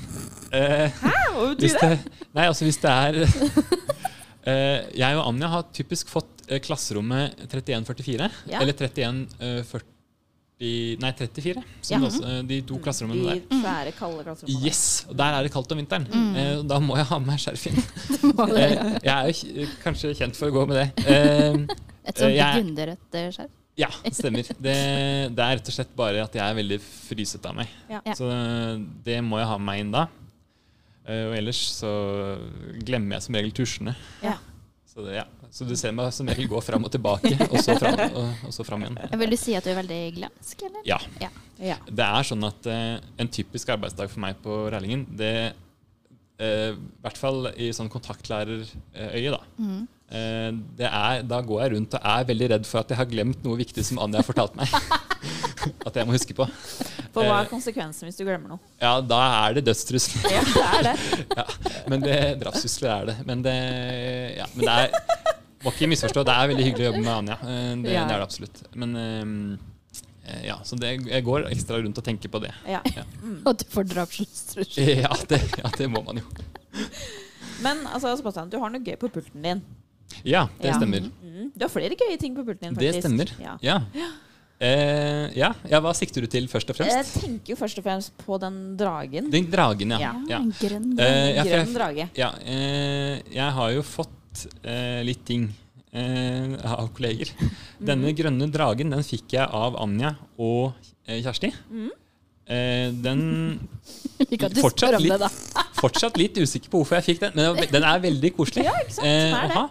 [0.52, 1.92] Eh, Hva hvis det,
[2.36, 3.18] nei, altså hvis det er
[4.48, 8.28] eh, Jeg og Anja har typisk fått eh, klasserommet 3144.
[8.52, 8.60] Ja.
[8.60, 9.86] Eller 3140
[10.58, 11.60] Nei, 34.
[11.86, 12.08] Som Ja.
[12.08, 13.40] også, eh, de to klasserommene der.
[13.46, 14.64] De svære, kalde klasserommene.
[14.66, 14.80] Yes!
[15.08, 16.08] Og der er det kaldt om vinteren.
[16.10, 16.32] Mm.
[16.36, 17.78] Eh, da må jeg ha med meg skjerf inn.
[18.58, 21.76] Eh, jeg er jo kanskje kjent for å gå med det.
[22.08, 23.54] Et sånt jeg- burgunderrødt eh, skjerf?
[23.78, 24.42] Ja, stemmer.
[24.66, 24.74] Det,
[25.38, 27.70] det er rett og slett bare at jeg er veldig fryset av meg.
[27.92, 28.00] Ja.
[28.18, 28.26] Så
[29.06, 30.08] det må jeg ha med meg inn da.
[31.06, 31.92] Eh, og ellers så
[32.84, 33.94] glemmer jeg som regel tusjene.
[34.24, 34.34] Ja.
[34.88, 35.24] Så, det, ja.
[35.54, 38.56] så du ser meg som regel gå fram og tilbake, og så fram, og, og
[38.56, 38.98] så fram igjen.
[39.22, 40.82] Vil du si at du er veldig glemsk, eller?
[40.88, 40.98] Ja.
[41.62, 41.78] Ja.
[41.86, 45.32] Det er sånn at uh, en typisk arbeidsdag for meg på Rælingen, det
[46.38, 49.40] I hvert fall i sånn kontaktlærerøye, da.
[49.58, 49.80] Mm.
[50.08, 53.08] Eh, det er, da går jeg rundt og er veldig redd for at jeg har
[53.10, 54.70] glemt noe viktig som Anja har fortalt meg.
[55.88, 56.46] at jeg må huske på.
[57.12, 58.60] For hva Eh, er konsekvensen hvis du glemmer noe?
[58.80, 60.30] Ja, da er det dødstrusler.
[60.32, 60.94] Ja, det er det.
[61.40, 61.46] ja,
[61.90, 63.16] men det, drapstrusler er det.
[63.28, 63.56] Men det,
[64.38, 65.26] ja, men det er
[65.66, 67.36] Må ikke misforstå, det er veldig hyggelig å jobbe med Anja.
[67.42, 68.04] Eh, Det, Ja.
[68.06, 68.62] det er det absolutt.
[68.78, 69.67] Men eh,
[70.46, 72.52] ja, så det, jeg går ekstra rundt og tenker på det.
[72.68, 72.80] Ja.
[72.96, 73.04] Ja.
[73.22, 73.40] Mm.
[73.46, 74.68] Og du får drapstrusler.
[75.04, 76.26] Ja, det, ja, det må man jo.
[77.64, 79.62] Men altså, Sebastian, du har noe gøy på pulten din.
[80.24, 80.78] Ja, det Ja.
[80.78, 81.08] stemmer.
[81.22, 81.50] Mm.
[81.54, 82.94] Du har flere gøye ting på pulten din, faktisk.
[82.94, 83.32] Det stemmer.
[83.42, 83.56] Ja.
[83.62, 83.80] Ja.
[84.58, 85.52] Eh, ja.
[85.70, 86.96] ja, hva sikter du til først og fremst?
[86.96, 89.28] Jeg tenker jo først og fremst på den dragen.
[89.30, 90.14] Den dragen, ja.
[90.30, 90.40] Ja.
[90.58, 91.34] Grønn Eh, drage.
[91.36, 92.08] ja, jeg- Grønn drage.
[92.18, 95.46] Ja, eh, jeg har jo fått eh, litt ting
[95.98, 97.32] eh, av kolleger.
[97.90, 100.72] Denne grønne dragen den fikk jeg av Anja og
[101.06, 101.50] eh, Kjersti.
[101.70, 101.88] Mm.
[102.48, 103.20] Eh, den
[104.62, 105.12] Fortsatt om litt.
[105.12, 105.28] det, da.
[105.82, 108.64] Fortsatt litt usikker på hvorfor jeg fikk den, men den- er veldig koselig.
[108.70, 109.10] Ja, ikke sant?
[109.10, 109.66] Eh, å ha.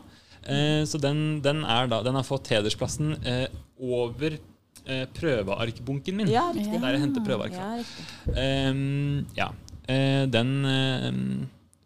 [0.47, 3.47] Eh, så den, den, er da, den har fått hedersplassen eh,
[3.83, 4.37] over
[4.85, 6.29] eh, prøvearkbunken min.
[6.31, 6.45] Ja.
[6.55, 7.57] Der jeg henter prøveark.
[7.57, 7.81] fra.
[7.81, 8.37] Ja.
[8.39, 9.49] Ehm, ja.
[9.87, 11.27] Eh, den ehm,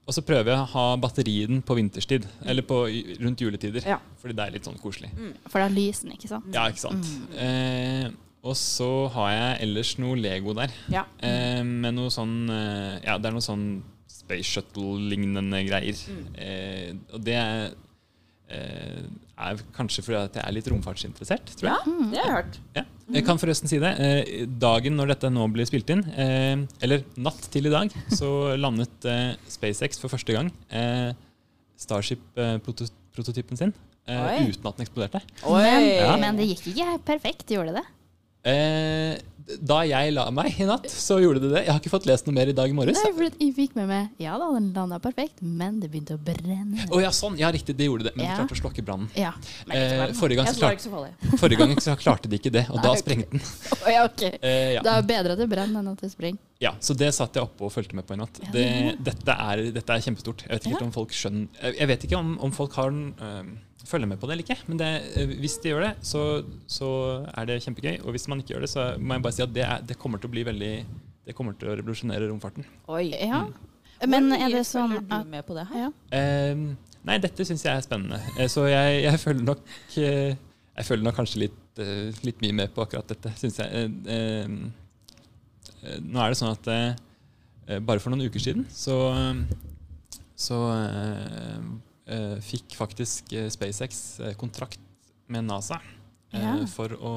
[0.09, 2.25] Og så prøver jeg å ha batterien på vinterstid.
[2.49, 2.81] Eller på,
[3.21, 3.85] rundt juletider.
[3.87, 3.99] Ja.
[4.21, 5.11] Fordi det er litt sånn koselig.
[5.47, 6.49] For da lyser den, ikke sant?
[6.55, 7.11] Ja, ikke sant.
[7.37, 8.07] Eh,
[8.41, 10.73] og så har jeg ellers noe Lego der.
[10.91, 11.05] Ja.
[11.21, 13.65] Eh, med noe sånn eh, Ja, det er noe sånn
[14.09, 16.01] Space Shuttle-lignende greier.
[16.41, 17.75] Eh, og det er,
[18.49, 19.03] eh,
[19.37, 21.77] er kanskje fordi at jeg er litt romfartsinteressert, tror jeg.
[21.77, 22.59] ja, det har jeg hørt.
[22.81, 22.85] Ja.
[23.11, 23.91] Jeg kan forresten si det.
[23.99, 28.55] Eh, dagen når dette nå blir spilt inn, eh, eller natt til i dag, så
[28.59, 30.51] landet eh, SpaceX for første gang
[31.81, 33.71] Starship-prototypen sin
[34.11, 34.45] Oi.
[34.49, 35.21] uten at den eksploderte.
[35.45, 36.15] Men, Ja.
[36.21, 37.85] men det gikk ikke perfekt, gjorde det?
[38.43, 39.17] Eh,
[39.61, 41.61] da jeg la meg i natt, så gjorde det det.
[41.65, 42.97] Jeg har ikke fått lest noe mer i dag i morges.
[43.03, 46.21] Nei, for jeg fikk med meg Ja da, den landa perfekt, men det begynte å
[46.21, 46.85] brenne.
[46.87, 47.35] Å ja, sånn.
[47.41, 48.13] Ja, riktig, det gjorde det.
[48.15, 48.37] Men Ja.
[48.37, 49.09] de klarte å slokke brannen.
[49.17, 49.33] Ja.
[49.67, 53.03] Eh, forrige, gang klarte, forrige gang så klarte de ikke det, og da Nei, ok.
[53.03, 53.41] sprengte den.
[53.81, 54.21] Oh, ja, ok.
[54.41, 54.81] Eh, ja.
[54.85, 56.39] Det er bedre at det brenner enn at det sprenger.
[56.61, 58.37] Ja, så det satt jeg oppe og fulgte med på i natt.
[58.53, 58.65] Det,
[59.01, 60.43] dette, er, dette er kjempestort.
[60.45, 60.85] Jeg vet ikke Ja.
[60.85, 63.49] om folk skjønner Jeg vet ikke om, om folk har den, øh,
[63.89, 64.59] følger med på det eller ikke.
[64.69, 66.21] Men det, øh, hvis de gjør det, så,
[66.69, 66.91] så
[67.33, 67.97] er det kjempegøy.
[68.05, 69.97] Og hvis man ikke gjør det, så må jeg bare si at det, er, det
[69.97, 70.73] kommer til å bli veldig
[71.25, 72.65] Det kommer til å revolusjonere romfarten.
[72.89, 73.07] Oi.
[73.17, 73.41] Ja.
[73.49, 74.09] Mm.
[74.09, 75.83] Men er det sånn følger du med på det her?
[75.87, 75.89] ja.
[76.17, 76.61] Eh,
[77.05, 78.17] nei, dette syns jeg er spennende.
[78.37, 79.65] Eh, så jeg, jeg følger nok
[79.97, 80.35] eh,
[80.77, 83.69] Jeg følger nok kanskje litt, eh, litt mye med på akkurat dette, syns jeg.
[83.69, 84.77] Eh, eh, eh,
[86.01, 86.91] nå er det sånn at eh,
[87.67, 88.97] eh, bare for noen uker siden så,
[90.37, 91.65] så eh,
[92.15, 94.79] eh, fikk faktisk eh, SpaceX eh, kontrakt
[95.31, 95.79] med NASA
[96.33, 96.53] eh, Ja.
[96.69, 97.13] for å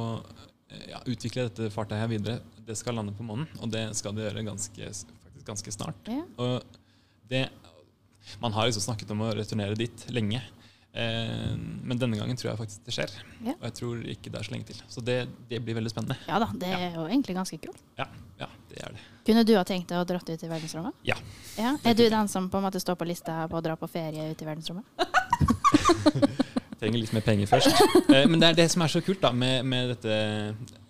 [0.71, 2.41] eh, ja, utvikle dette fartøyet videre.
[2.65, 4.89] Det skal lande på månen, og det skal det gjøre ganske,
[5.25, 6.09] faktisk ganske snart.
[6.09, 6.23] Ja.
[6.41, 6.79] Og
[7.29, 7.43] det,
[8.41, 10.41] man har liksom snakket om å returnere dit lenge.
[10.95, 13.15] Eh, men denne gangen tror jeg faktisk det skjer.
[13.43, 13.55] Ja.
[13.59, 14.83] Og jeg tror ikke det er så lenge til.
[14.89, 15.17] Så det,
[15.51, 16.17] det blir veldig spennende.
[16.29, 17.81] ja da, det er jo egentlig ganske kult.
[17.99, 18.07] Ja,
[18.39, 19.03] ja det er det.
[19.27, 20.95] Kunne du ha tenkt deg å dra ut i verdensrommet?
[21.09, 21.17] Ja.
[21.59, 21.75] ja.
[21.85, 24.31] Er du den som på en måte står på lista på å dra på ferie
[24.31, 24.85] ut i verdensrommet?
[26.81, 27.75] Trenger litt mer penger først.
[28.13, 30.17] Eh, men det er det som er så kult da, med, med dette,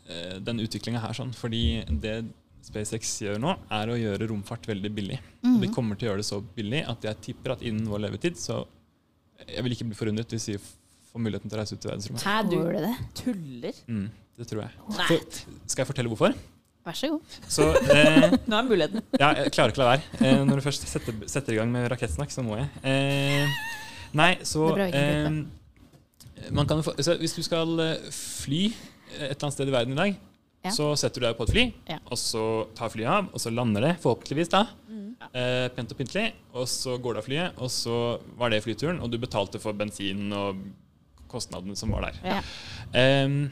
[0.08, 1.14] eh, den utviklinga her.
[1.16, 1.62] Sånn, fordi
[2.02, 2.16] det
[2.64, 5.18] SpaceX gjør nå, er å gjøre romfart veldig billig.
[5.44, 5.74] Og de Mhm.
[5.74, 8.62] kommer til å gjøre det så billig at jeg tipper at innen vår levetid så
[9.48, 12.24] Jeg vil ikke bli forundret hvis vi får muligheten til å reise ut i verdensrommet.
[12.26, 12.94] Hæ, du gjør du det?
[13.20, 13.80] tuller?
[13.90, 14.06] Mm,
[14.38, 14.72] det tror jeg.
[14.98, 15.18] Nei.
[15.66, 16.36] Skal jeg fortelle hvorfor?
[16.84, 17.36] Vær så god.
[17.48, 19.04] Så eh, Nå er muligheten.
[19.20, 20.08] Ja, jeg klarer ikke å la være.
[20.20, 22.68] Eh, når du først setter, setter i gang med rakettsnakk, så må jeg.
[22.84, 23.54] Eh,
[24.20, 25.04] nei, så Det er bra ikke
[26.44, 29.72] eh, man kan, få- så Hvis du skal eh, fly et eller annet sted i
[29.72, 30.16] verden i dag,
[30.64, 30.70] Ja.
[30.72, 31.98] så setter du deg på et fly, Ja.
[32.10, 34.62] og så tar flyet av, og så lander det, forhåpentligvis, da.
[34.88, 35.14] Mm.
[35.34, 36.32] Eh, pent og pyntelig.
[36.54, 37.98] Og så går det av flyet, og så
[38.38, 40.56] var det flyturen, og du betalte for bensin og
[41.28, 42.20] kostnadene som var der.
[42.24, 42.40] Ja.
[42.94, 43.50] Eh,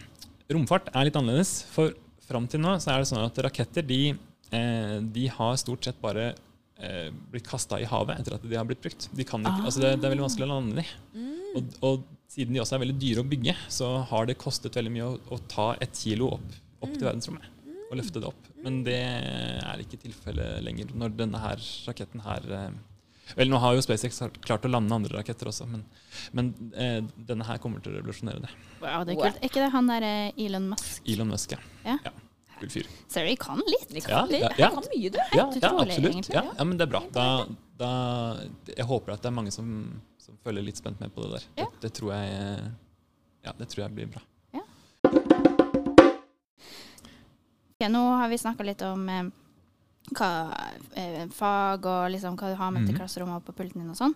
[0.53, 1.92] romfart er litt annerledes, for
[2.27, 4.14] fram til nå så er det sånn at raketter de,
[4.53, 6.35] eh, de har stort sett bare
[6.83, 9.09] eh, blitt kasta i havet etter at de har blitt brukt.
[9.14, 9.66] De kan ikke, Ah.
[9.68, 10.87] altså det, det er veldig vanskelig å lande de.
[11.14, 11.38] Mm.
[11.57, 14.90] Og, og siden de også er veldig dyre å bygge, så har det kostet veldig
[14.94, 16.99] mye å, å ta et kilo opp, opp Mm.
[16.99, 17.51] til verdensrommet.
[17.92, 18.47] Og løfte det opp.
[18.64, 22.71] Men det er ikke tilfellet lenger når denne her raketten her eh,
[23.38, 25.85] Vel, nå har jo SpaceX klart å lande andre raketter også, men,
[26.37, 28.51] men eh, denne her kommer til å revolusjonere det.
[28.83, 29.38] Wow, det er kult.
[29.38, 30.99] Er ikke det han der eh, Elon Musk?
[31.09, 31.95] Elon Musk, ja.
[32.03, 32.12] Ja.
[32.59, 32.90] Kul fyr.
[33.09, 33.88] Ser du, vi kan litt.
[33.95, 34.42] Vi Ja, kan litt.
[34.42, 34.71] ja, Jeg ja.
[34.75, 35.21] kan mye, du.
[35.38, 36.29] Ja, ja absolutt.
[36.35, 37.01] Ja, ja, men det er bra.
[37.14, 37.25] Da,
[37.81, 37.92] da,
[38.75, 39.71] jeg håper at det er mange som,
[40.21, 41.47] som følger litt spent med på det der.
[41.62, 41.71] Ja.
[41.79, 42.68] Det, det, tror jeg, eh,
[43.47, 44.23] ja, det tror jeg blir bra.
[47.83, 49.25] Ok, nå har vi snakka litt om eh,
[50.14, 50.31] hva,
[50.95, 53.01] eh, fag og liksom, hva du har med til Mhm.
[53.01, 54.14] klasserommet og på pulten din og sånn.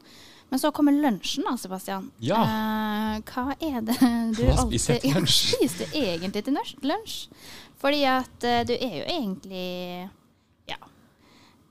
[0.51, 2.11] Men så kommer lunsjen da, Sebastian.
[2.21, 2.43] Ja.
[2.45, 3.99] Eh, hva er det
[4.37, 5.21] du Hva spiser jeg til Ja.
[5.21, 6.77] Hva spiser du egentlig til lunsj?
[6.83, 7.29] lunsj?
[7.83, 10.11] Fordi at eh, du er jo egentlig
[10.69, 10.77] Ja.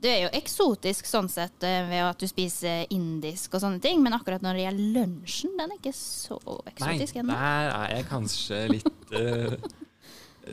[0.01, 4.03] Du er jo eksotisk sånn sett eh, ved at du spiser indisk og sånne ting,
[4.03, 7.31] men akkurat når det gjelder lunsjen, den er ikke så eksotisk ennå.
[7.31, 9.55] der er jeg kanskje litt eh,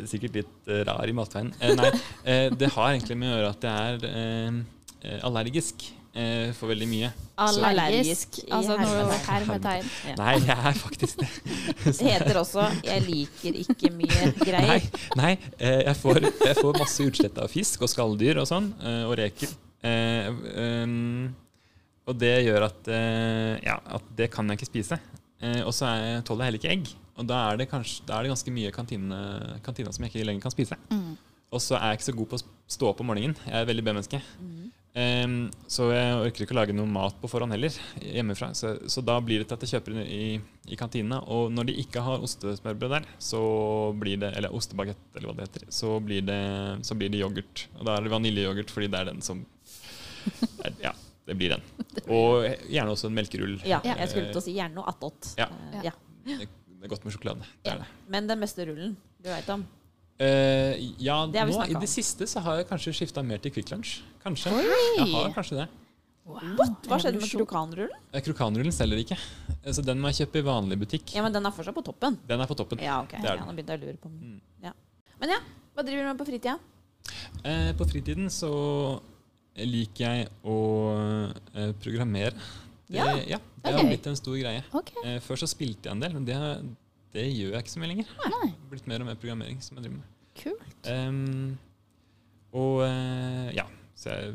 [0.09, 1.51] Sikkert litt eh, rar i matveien.
[1.61, 1.91] Eh, nei,
[2.25, 4.63] eh, det har egentlig med å gjøre at jeg er eh,
[5.03, 7.11] eh, allergisk eh, for veldig mye.
[7.43, 7.67] Allergisk.
[7.73, 9.91] Allergisk Altså noe hermetegn.
[10.09, 10.17] Ja.
[10.23, 11.29] Nei, jeg er faktisk det.
[11.85, 14.89] Det heter også 'jeg liker ikke mye greier'.
[15.19, 19.05] nei eh, jeg, får, jeg får masse utslett av fisk og skalldyr og sånn, eh,
[19.09, 19.55] og reker.
[19.83, 20.29] Eh,
[20.87, 21.33] um,
[22.07, 24.99] og det gjør at, eh, ja, at det kan jeg ikke spise.
[25.43, 26.93] Eh, og så er tåler jeg heller ikke egg.
[27.23, 29.23] Og da er det, kanskje, da er det ganske mye kantine,
[29.67, 30.79] kantina som jeg ikke lenger kan spise.
[30.91, 31.15] Mm.
[31.53, 33.37] Og så er jeg ikke så god på å stå opp om morgenen.
[33.47, 34.23] Jeg er veldig B-menneske.
[34.41, 34.63] Mm.
[34.93, 35.37] Um,
[35.73, 38.51] så jeg orker ikke å lage noe mat på forhånd heller, hjemmefra.
[38.57, 40.25] Så, så da blir det til at jeg kjøper det i,
[40.69, 41.21] i kantina.
[41.33, 43.43] Og når de ikke har ostesmørbrød der, så
[44.01, 46.43] blir det, eller ostebagett, eller hva det heter, så blir det,
[46.89, 47.67] så blir det yoghurt.
[47.79, 49.45] Og da er det vaniljeyoghurt, fordi det er den som
[50.67, 50.97] er, Ja,
[51.29, 51.65] det blir den.
[52.09, 53.59] Og gjerne også en melkerull.
[53.69, 55.35] Ja, jeg skulle til å si gjerne noe attåt.
[55.41, 55.49] Ja.
[55.73, 55.97] Eh, ja.
[56.83, 57.47] Det er godt med sjokolade.
[57.63, 57.87] Det er det.
[58.11, 59.63] Men den beste rullen du veit om?
[60.19, 63.71] Eh, ja, Det nå i det siste så har jeg kanskje skifta mer til Kvikk
[63.71, 64.01] Lunsj.
[64.25, 64.51] Kanskje.
[64.51, 64.67] Oi!
[64.99, 65.69] Jeg har kanskje det.
[66.27, 68.03] Hva skjedde med krokanrullen?
[68.13, 69.19] Eh, Krokanrullen selger ikke,
[69.63, 71.15] Eh, så den må jeg kjøpe i vanlig butikk.
[71.15, 72.17] Ja, men den er fortsatt på toppen.
[72.27, 72.83] Den er på toppen.
[72.83, 73.15] Ja, ok.
[73.15, 74.19] Det er Ja, nå begynte jeg å lure på den.
[74.35, 74.41] Mm.
[74.67, 74.73] Ja.
[75.21, 75.39] Men ja,
[75.77, 76.59] hva driver du med på fritida?
[77.45, 79.01] Eh, på fritiden så
[79.55, 80.57] liker jeg å
[81.55, 82.35] eh, programmere.
[82.93, 83.17] Det, Ja.
[83.27, 84.63] ja, det har blitt en stor greie.
[84.71, 85.03] Okay.
[85.09, 86.39] Eh, før så spilte jeg en del, men det,
[87.17, 88.15] det gjør jeg ikke så mye lenger.
[88.21, 88.49] Nei.
[88.51, 90.09] Det har blitt mer og mer programmering som jeg driver med.
[90.43, 90.89] Kult.
[90.89, 91.59] Um,
[92.57, 94.35] og eh, ja, så jeg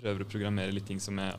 [0.00, 1.34] prøver å programmere litt ting som jeg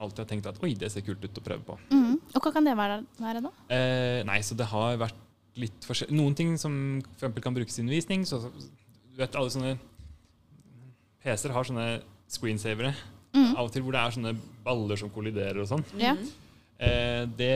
[0.00, 1.76] alltid har tenkt at oi, det ser kult ut å prøve på.
[1.92, 2.16] Mm.
[2.32, 3.52] Og hva kan det være, være da?
[3.74, 5.18] Eh, nei, så det har vært
[5.60, 6.16] litt forskjellig.
[6.16, 8.24] Noen ting som eksempel kan brukes i undervisning.
[8.28, 8.52] Så, så,
[9.10, 9.74] du vet alle sånne
[11.20, 11.88] PC-er har sånne
[12.30, 12.94] screensavere
[13.34, 13.56] Mhm.
[13.56, 15.84] av og til hvor det er sånne baller som kolliderer og sånn.
[16.00, 16.14] Ja.
[16.14, 16.30] Mhm.
[16.80, 17.50] Eh, det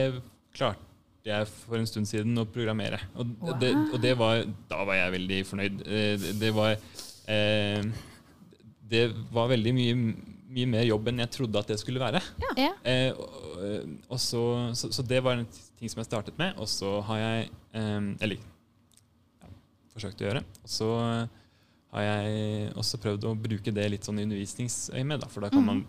[0.55, 0.79] klarte
[1.25, 2.99] jeg for en stund siden å programmere.
[3.15, 3.55] Og, Wow.
[3.59, 5.81] det, og det var, da var jeg veldig fornøyd.
[5.87, 6.75] Eh, det, det var
[7.27, 7.81] eh,
[8.87, 9.95] Det var veldig mye,
[10.55, 12.21] mye mer jobb enn jeg trodde at det skulle være.
[12.55, 12.69] Ja.
[12.85, 14.43] Eh, og, og så,
[14.77, 15.47] så, så det var en
[15.79, 18.37] ting som jeg startet med, og så har jeg eh, Eller
[19.41, 19.49] ja,
[19.95, 20.43] forsøkt å gjøre.
[20.63, 20.91] Og så
[21.95, 25.63] har jeg også prøvd å bruke det litt sånn i undervisningsøyemed, da, for da kan
[25.63, 25.69] mm.
[25.71, 25.83] man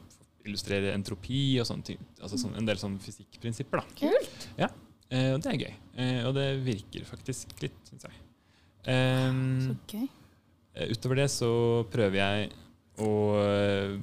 [0.46, 2.02] illustrere entropi og sånne ting.
[2.20, 3.82] Altså sånn, en del sånne fysikkprinsipper.
[3.82, 3.96] da.
[3.98, 4.46] Kult.
[4.60, 4.70] Ja,
[5.34, 5.74] og det er gøy.
[6.02, 8.22] Eh, og det virker faktisk litt, syns jeg.
[8.86, 10.06] Um, Så gøy.
[10.74, 11.50] eh, utover det så
[11.90, 12.50] prøver jeg
[13.02, 13.10] å
[13.42, 13.96] eh,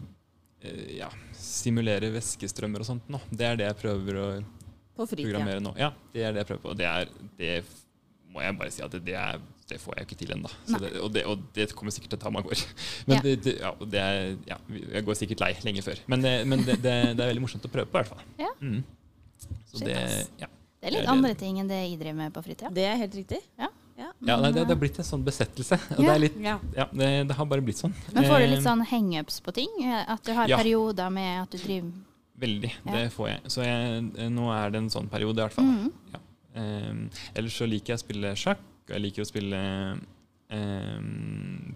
[0.97, 3.21] ja, simulere væskestrømmer og sånt nå.
[3.31, 4.27] Det er det jeg prøver å
[5.07, 5.73] programmere nå.
[5.79, 6.73] Ja, det er det jeg prøver på.
[6.73, 7.53] Og det, er, det
[8.33, 10.49] må jeg bare si at det, det, er, det får jeg jo ikke til ennå.
[11.03, 12.63] Og, det, og det kommer sikkert til å ta mange år.
[13.07, 13.21] Men Ja.
[13.23, 14.57] det, det, ja, det er, ja,
[14.97, 16.01] jeg går sikkert lei lenge før.
[16.11, 18.25] Men, det, men det, det, det er veldig morsomt å prøve på, i hvert fall.
[18.41, 18.51] Ja.
[18.59, 18.81] Mm.
[19.71, 19.95] Så Shit, det,
[20.43, 20.49] ja.
[20.83, 22.69] Det er litt andre ting enn det jeg driver med på fritida.
[22.75, 23.39] Det er helt riktig.
[23.59, 23.69] Ja.
[23.93, 24.07] Ja.
[24.25, 25.77] Ja, nei, det, det har blitt en sånn besettelse.
[25.95, 26.55] Og det, er litt, Ja.
[26.75, 27.93] ja, det, det har bare blitt sånn.
[28.15, 29.69] Men får du litt Eh, sånn hangups på ting?
[29.85, 30.57] At du har Ja.
[30.59, 31.91] perioder med at du driver
[32.43, 32.71] Veldig.
[32.83, 32.91] Ja.
[32.97, 33.41] Det får jeg.
[33.53, 35.69] Så jeg, eh, nå er det en sånn periode, i hvert fall.
[35.69, 35.91] Mhm.
[36.53, 39.61] Um, ellers så liker jeg å spille sjakk, jeg liker å spille
[40.51, 40.99] eh,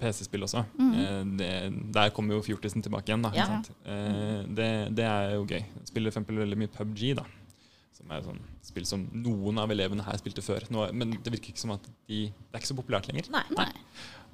[0.02, 0.64] PC-spill også.
[0.78, 0.92] Mm.
[0.94, 1.50] Eh, det,
[1.96, 3.34] der kommer jo fjortisen tilbake igjen, da.
[3.38, 3.48] Ja.
[3.88, 5.62] Eh, det, det er jo gøy.
[5.62, 7.26] Jeg spiller for eksempel veldig mye PubG, da.
[7.98, 10.68] Som er sånn spill som noen av elevene her spilte før.
[10.74, 13.32] Nå, men det virker ikke som at de Det er ikke så populært lenger.
[13.34, 13.44] Nei.
[13.58, 13.72] Nei.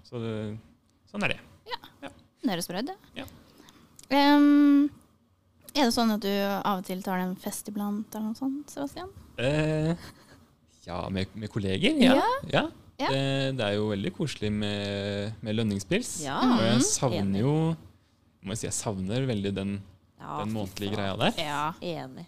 [0.03, 0.35] Så det,
[1.09, 1.41] sånn er det.
[2.43, 3.21] Det høres bra ut, det.
[3.21, 3.25] Ja.
[4.11, 4.89] Um,
[5.73, 8.37] er det sånn at du av og til tar deg en fest iblant, eller noe
[8.37, 9.13] sånt, Sebastian?
[9.39, 9.93] Eh,
[10.87, 11.97] ja, med, med kolleger?
[12.01, 12.19] Ja.
[12.51, 12.65] ja.
[12.99, 13.07] Ja.
[13.09, 16.21] Det, det er jo veldig koselig med, med lønningspils.
[16.23, 16.35] Ja.
[16.45, 16.83] Og jeg Mhm.
[16.85, 17.53] savner jo
[18.43, 19.73] må jeg si, jeg savner veldig den,
[20.19, 21.33] Ja, den månedlige greia der.
[21.41, 21.73] Ja.
[21.81, 22.25] Enig.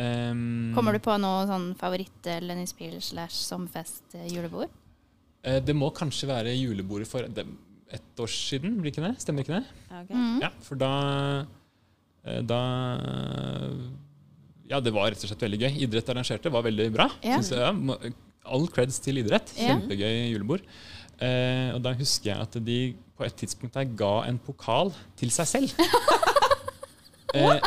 [0.00, 4.70] Um, Kommer du på noe sånn favoritt-lønningspil slash sommerfest-julebord?
[5.44, 7.38] eh, det må kanskje være julebordet for et
[7.92, 9.16] ett år siden, blir ikke det?
[9.20, 9.66] Stemmer ikke det?
[9.90, 10.10] Ja, ok.
[10.14, 10.40] Mhm.
[10.42, 10.90] Ja, for da
[12.24, 12.60] eh, Da
[14.70, 15.70] Ja, det var rett og slett veldig gøy.
[15.86, 17.08] Idrett arrangerte var veldig bra.
[17.26, 17.40] Ja.
[17.40, 18.12] Synes jeg,
[18.46, 19.50] all creds til idrett.
[19.58, 20.62] Kjempegøy julebord.
[21.20, 22.78] Eh, og da husker jeg at de
[23.18, 25.82] på et tidspunkt der ga en pokal til seg selv.
[27.36, 27.58] eh,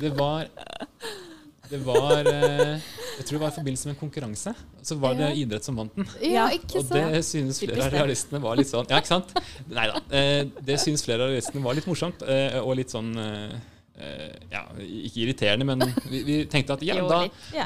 [0.00, 0.46] det var
[1.70, 2.78] Det var eh,
[3.18, 4.54] Jeg tror det var i forbindelse med en konkurranse.
[4.86, 6.08] Så var det idrett som vant den.
[6.24, 9.34] Ja, ikke Og det synes flere av realistene var litt sånn Ja, ikke sant?
[9.68, 10.00] Nei da.
[10.14, 13.12] Eh, det synes flere av realistene var litt morsomt, eh, og litt sånn
[14.50, 17.18] Ja, ikke irriterende, men vi, vi tenkte at ja, da,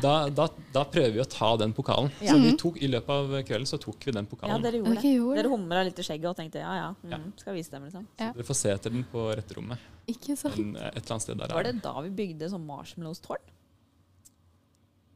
[0.02, 2.10] da, da, da prøver vi å ta den pokalen.
[2.20, 2.32] Ja.
[2.32, 2.58] Så vi Mhm.
[2.58, 4.56] tok, i løpet av kvelden så tok vi den pokalen.
[4.56, 5.12] ja, dere gjorde det.
[5.36, 5.52] Dere det.
[5.54, 7.18] humra litt i skjegget og tenkte ja ja, mm, Ja.
[7.36, 8.06] skal vise dem, liksom.
[8.18, 8.32] Ja.
[8.32, 9.78] Dere får se etter den på retterommet.
[10.08, 10.58] Ikke sant?
[10.58, 11.48] En, et eller annet sted der.
[11.54, 13.50] Var det da vi bygde sånn marshmallows-tårn?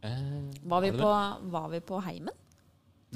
[0.02, 1.08] Eh, Var, vi på,
[1.50, 2.34] var vi på heimen?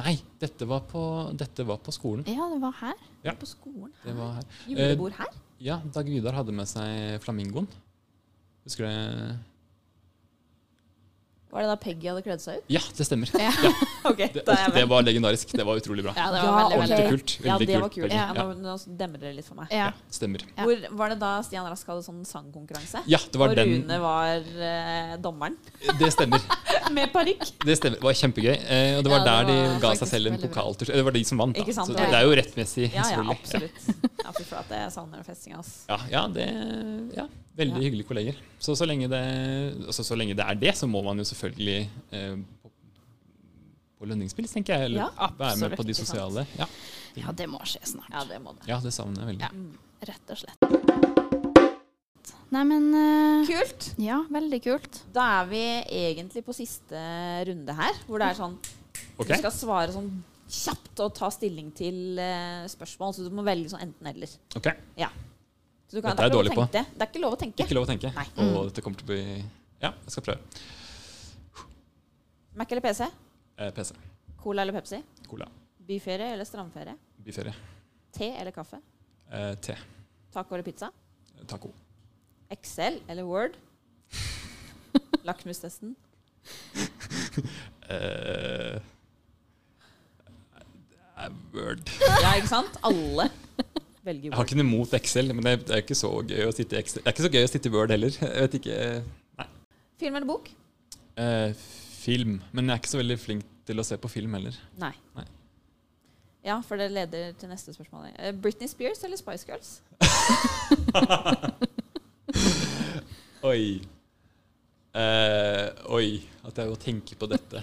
[0.01, 1.03] Nei, dette var på,
[1.37, 2.25] dette var på skolen.
[2.27, 2.95] Ja, det var her.
[3.23, 3.35] Ja.
[3.39, 3.93] På skolen?
[4.05, 4.45] Det var her.
[4.67, 5.27] Julebord her?
[5.63, 7.69] Ja, Dag Vidar hadde med seg flamingoen.
[8.67, 9.39] Husker du det?
[11.53, 12.71] Var det da Peggy hadde kledd seg ut?
[12.73, 13.29] Ja, det stemmer.
[13.37, 13.51] Ja.
[14.11, 15.51] okay, Det, er det var legendarisk.
[15.53, 16.15] Det var utrolig bra.
[16.17, 17.35] Ja, det var Ja, veldig, veldig kult.
[17.45, 18.15] Ja, det var kult.
[18.15, 19.69] Ja, Ja, nå, demmer det litt for meg.
[19.75, 19.91] Ja.
[20.09, 20.47] stemmer.
[20.57, 20.65] Ja.
[20.65, 23.03] Hvor Var det da Stian Rask hadde sånn sangkonkurranse?
[23.05, 23.75] Ja, det var og den.
[23.83, 25.59] Rune var eh, dommeren
[26.01, 26.41] Det stemmer.
[26.95, 27.43] Med parykk.
[27.67, 27.99] Det stemmer.
[28.01, 28.55] Det var kjempegøy.
[28.55, 31.05] Eh, og det var Ja, det der de ga seg selv en pokal til Det
[31.07, 31.75] var de som vant, da.
[31.77, 33.87] Så det er jo rettmessig, Ja, ja, absolutt.
[34.23, 35.73] Ja, fy flate, jeg savner den festinga, ass.
[35.91, 36.47] Ja, ja, det
[37.17, 37.27] ja,
[37.59, 38.41] Veldig hyggelige kolleger.
[38.63, 39.23] Så så lenge, det,
[39.87, 41.79] altså, så lenge det er det, så må man jo selvfølgelig
[42.17, 44.91] eh, på, lønningspils, tenker jeg.
[44.91, 46.47] Eller Ja, være med på de absolutt, sosiale.
[46.59, 46.67] Ja.
[47.21, 48.09] Ja, det må skje snart.
[48.11, 48.69] Ja, det må det.
[48.71, 49.51] ja, det savner jeg veldig.
[49.51, 50.13] Ja.
[50.13, 51.11] Rett og slett.
[52.53, 53.87] Nei, men uh, Kult.
[54.03, 55.01] Ja, veldig kult.
[55.15, 55.63] Da er vi
[56.03, 57.01] egentlig på siste
[57.49, 58.59] runde her, hvor det er sånn
[59.17, 60.11] Ok, Du skal svare sånn
[60.53, 64.37] kjapt og ta stilling til uh, spørsmål, så du må velge sånn enten-eller.
[64.59, 64.69] ok.
[65.93, 66.65] Så du kan, Dette er jeg dårlig på.
[66.73, 67.65] det er ikke lov å tenke.
[67.67, 68.13] Ikke lov å tenke.
[68.17, 68.25] Nei.
[68.47, 69.25] Og dette kommer til å bli
[69.83, 70.63] Ja, jeg skal prøve.
[72.57, 73.09] Mac eller PC?
[73.57, 73.95] Eh, PC.
[74.41, 75.03] Cola eller Pepsi?
[75.29, 75.47] Cola.
[75.87, 76.95] Byferie eller strandferie?
[77.25, 77.53] Byferie.
[78.13, 78.81] Te eller kaffe?
[79.31, 79.77] Eh, te.
[80.33, 80.91] Taco eller pizza?
[81.49, 81.71] Taco.
[82.53, 83.59] Excel eller Word?
[85.29, 85.97] Lakmustesten?
[87.93, 88.79] Eh,
[91.55, 91.91] Word.
[92.01, 92.79] Ja, ikke sant?
[92.87, 93.27] Alle
[94.07, 94.31] velger Word.
[94.31, 96.81] Jeg har ikke noe imot Excel, men det er ikke så gøy å sitte i
[96.81, 97.03] Excel.
[97.03, 98.17] Det er ikke så gøy å sitte i Word heller.
[98.17, 98.79] Jeg vet ikke
[100.01, 100.49] Film eller bok?
[101.19, 101.53] Uh,
[102.03, 102.41] Film.
[102.51, 104.57] Men jeg er ikke så veldig flink til å se på film heller.
[104.81, 104.95] Nei.
[105.19, 105.27] Nei.
[106.43, 108.09] Ja, for det leder til neste spørsmål.
[108.43, 109.77] Britney Spears eller Spice Girls?
[113.43, 113.81] Oi.
[114.95, 116.09] Eh, oi.
[116.47, 117.63] At jeg må tenke på dette.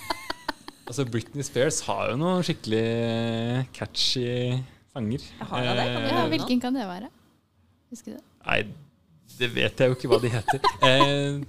[0.88, 2.84] altså, Britney Spears har jo noen skikkelig
[3.76, 4.26] catchy
[4.94, 5.24] sanger.
[5.40, 7.10] Har det, kan Eh, Ja, hvilken kan det være?
[7.92, 8.26] Husker du det?
[8.46, 8.60] Nei,
[9.40, 10.62] det vet jeg jo ikke hva de heter.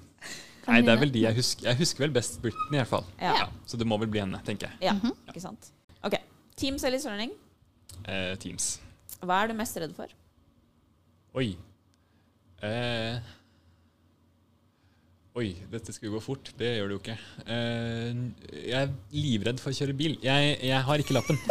[0.62, 1.66] Eh, nei, det er vel de jeg husker.
[1.72, 3.08] Jeg husker vel best Britney, i hvert fall.
[3.20, 3.32] Ja.
[3.42, 4.78] Ja, så det må vel bli henne, tenker jeg.
[4.90, 5.16] Ja, Mhm.
[5.32, 5.72] ikke sant?
[6.06, 6.16] Ok.
[6.60, 7.32] Teams eller Sørning?
[8.06, 8.76] Eh, Teams.
[9.22, 10.08] Hva er du mest redd for?
[11.42, 11.50] Oi.
[12.62, 13.18] Eh,
[15.42, 16.52] oi, dette skulle gå fort.
[16.60, 17.18] Det gjør det jo ikke.
[17.46, 18.22] Eh,
[18.68, 20.18] jeg er livredd for å kjøre bil.
[20.26, 21.40] Jeg, jeg har ikke lappen.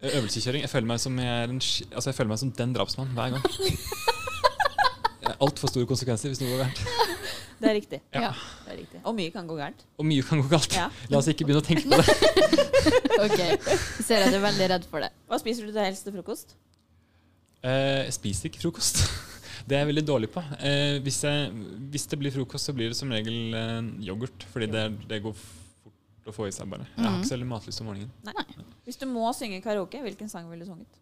[0.00, 0.64] Øvelseskjøring.
[0.64, 3.36] Jeg føler meg som, jeg er en, altså jeg føler meg som den drapsmannen hver
[3.36, 3.44] gang.
[5.44, 6.80] Altfor store konsekvenser hvis noe går gærent.
[7.60, 7.98] Det er riktig.
[8.16, 8.20] Ja.
[8.24, 8.30] Ja.
[8.64, 9.00] Det er riktig.
[9.04, 9.84] Og mye kan gå gærent.
[10.00, 10.72] Og mye kan gå galt.
[10.76, 10.86] Ja.
[11.12, 12.06] La oss ikke begynne å tenke på det.
[13.20, 13.58] Ok, Jeg
[14.00, 15.10] ser at du er veldig redd for det.
[15.28, 16.54] Hva spiser du til helst til frokost?
[17.62, 19.02] Eh, jeg spiser ikke frokost.
[19.68, 20.40] Det er jeg veldig dårlig på.
[20.64, 21.50] Eh, hvis, jeg,
[21.92, 24.46] hvis det blir frokost, så blir det som regel eh, yoghurt.
[24.50, 26.86] Fordi det, det går fort å få i seg, bare.
[26.96, 27.20] Jeg har Mhm.
[27.20, 28.64] ikke så veldig matlyst om morgenen.
[28.88, 30.98] Hvis du må synge karaoke, hvilken sang ville du sunget?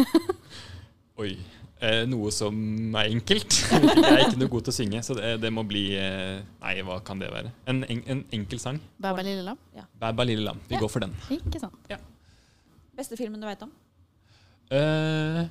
[1.20, 1.32] Oi.
[1.80, 2.54] Eh, noe som
[3.00, 3.56] er enkelt.
[3.72, 6.74] Jeg er ikke noe god til å synge, så det, det må bli eh, Nei,
[6.84, 7.50] hva kan det være?
[7.72, 8.78] En, en, en enkel sang.
[9.00, 9.58] Baba Lille Lam?
[9.96, 10.60] Bæ, bæ, lille lam.
[10.68, 10.80] Vi Ja.
[10.84, 11.16] går for den.
[11.32, 11.88] Ikke sant?
[12.96, 13.72] Beste filmen du veit om?
[14.70, 15.42] Eh,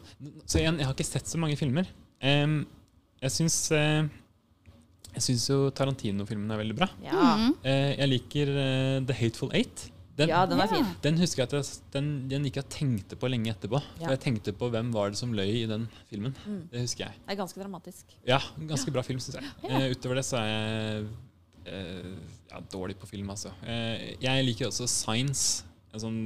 [0.47, 1.89] så igjen, jeg har ikke sett så mange filmer.
[2.23, 2.61] Um,
[3.19, 4.03] jeg syns uh,
[5.13, 6.89] Jeg syns jo Tarantino-filmene er veldig bra.
[7.03, 7.29] Ja.
[7.63, 8.53] Eh, jeg liker
[9.07, 9.89] The Hateful Eight.
[10.19, 10.87] Den, ja, den er fin.
[11.03, 13.79] den husker jeg at jeg, den, den ikke jeg tenkte på lenge etterpå.
[14.01, 14.01] Ja.
[14.01, 16.35] For jeg tenkte på hvem var det som løy i den filmen.
[16.43, 16.65] Mm.
[16.73, 17.21] Det husker jeg.
[17.23, 18.17] Det er ganske dramatisk.
[18.27, 19.53] Ja, ganske bra film, syns jeg.
[19.69, 21.07] Eh, utover det så er jeg
[21.71, 22.11] eh,
[22.51, 23.53] ja, dårlig på film, altså.
[23.63, 25.63] Eh, jeg liker også Science.
[25.93, 26.21] En sånn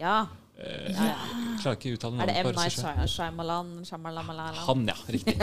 [0.00, 0.22] Ja.
[0.58, 1.14] Eh, Ja.
[1.60, 2.50] Klarer ikke å uttale Er det M.
[2.56, 3.70] Night Shyamalan?
[3.88, 4.54] Shyamalan?
[4.66, 4.96] Han, ja.
[5.08, 5.36] Riktig.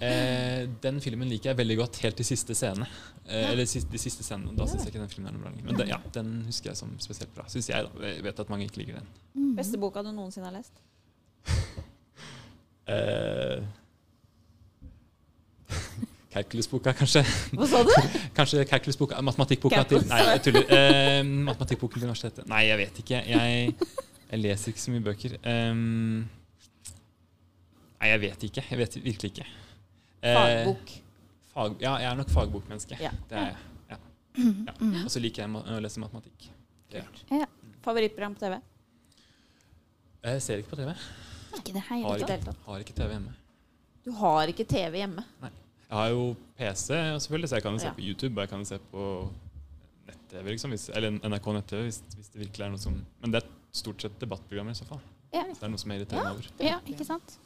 [0.00, 2.86] Eh, den filmen liker jeg veldig godt helt til siste scene.
[3.26, 4.54] Eh, Eller siste, de siste scenene.
[4.56, 5.68] Da syns jeg ikke den filmen er noe bra lenger.
[5.70, 7.46] Men den, ja, den husker jeg som spesielt bra.
[7.52, 8.06] Syns jeg, da.
[8.08, 9.08] Jeg vet at mange ikke liker den.
[9.34, 9.52] Mm.
[9.58, 10.84] Beste boka du noensinne har lest?
[12.84, 13.62] Eh,
[16.34, 17.22] Calculus-boka, kanskje.
[17.54, 17.92] Hva sa du?
[18.36, 20.66] Kanskje Calculus-boka, Matematikkboka til Nei, jeg tuller.
[20.68, 22.48] Eh, Matematikkboken til universitetet.
[22.50, 23.22] Nei, jeg vet ikke.
[23.30, 23.74] Jeg,
[24.34, 25.36] jeg leser ikke så mye bøker.
[25.46, 26.24] Um,
[28.00, 28.64] nei, jeg vet ikke.
[28.70, 29.46] Jeg vet virkelig ikke.
[30.24, 30.94] Eh, Fagbok.
[31.52, 32.98] Fag, ja, jeg er nok fagbokmenneske.
[32.98, 33.12] Ja.
[33.30, 33.60] Det er jeg.
[33.92, 34.00] Ja.
[34.42, 34.74] Ja.
[35.04, 36.48] Og så liker jeg å lese matematikk.
[36.94, 37.04] Ja.
[37.84, 38.58] Favorittprogram på TV?
[40.24, 40.90] Jeg ser ikke på TV.
[41.54, 43.34] Ikke det Har hele Ikke har ikke TV hjemme.
[44.04, 45.22] Du har ikke TV hjemme.
[45.44, 45.50] Nei.
[45.84, 46.22] Jeg har jo
[46.58, 46.86] PC,
[47.22, 49.04] selvfølgelig, så jeg kan jo se på YouTube og jeg kan se på
[50.08, 50.48] nett-TV.
[50.56, 54.18] Liksom, eller NRK nett-TV, hvis, hvis det virkelig er noe som Men det stort sett
[54.22, 55.02] debattprogrammer i så fall.
[55.34, 55.42] Ja.
[55.50, 56.52] Så det er noe som er irriterende over.
[56.62, 57.38] Ja, ikke sant?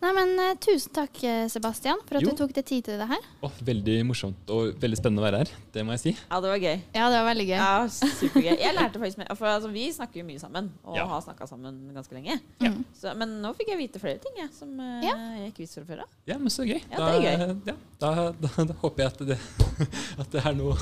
[0.00, 2.30] Nei, men uh, Tusen takk, eh, Sebastian, for at Jo.
[2.32, 3.24] du tok deg tid til det her.
[3.44, 5.50] Oh, veldig morsomt og veldig spennende å være her.
[5.74, 6.12] Det må jeg si.
[6.16, 6.78] Ja, det var gøy.
[6.96, 7.56] Ja, det var veldig gøy.
[7.58, 8.54] Ja, supergøy.
[8.62, 11.04] Jeg lærte faktisk mer, for altså, Vi snakker jo mye sammen, og Ja.
[11.12, 12.38] har snakka sammen ganske lenge.
[12.64, 12.72] Ja.
[12.96, 15.12] Så, men nå fikk jeg vite flere ting jeg, som uh, Ja.
[15.36, 16.16] jeg ikke visste fra før av.
[16.32, 16.80] Ja, men så gøy.
[16.80, 19.40] Ja, det er Da, ja, da, da, da håper jeg at det,
[20.24, 20.80] at det er noe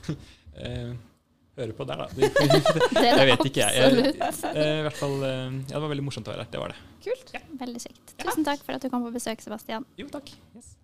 [0.62, 0.94] eh,
[1.58, 2.06] Høre på der, da.
[2.16, 2.28] Det,
[2.94, 3.74] Det jeg vet ikke, jeg.
[3.74, 4.56] jeg absolutt.
[4.56, 6.50] eh, hvert fall, eh, ja, Det var veldig morsomt å være her.
[6.54, 6.78] Det var det.
[7.04, 7.32] Kult.
[7.60, 8.14] Veldig kjekt.
[8.22, 9.84] Tusen takk for at du kom på besøk, Sebastian.
[10.00, 10.30] Jo, takk.
[10.56, 10.76] Yes.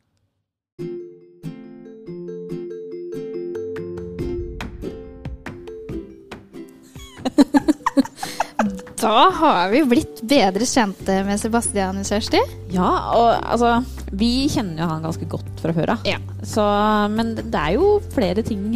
[8.96, 12.38] Da har vi blitt bedre kjente med Sebastian Kjersti.
[12.72, 13.74] Ja, og altså
[14.16, 16.06] Vi kjenner jo han ganske godt fra før av.
[16.08, 16.16] Ja.
[16.46, 16.64] Så,
[17.12, 18.70] men det er jo flere ting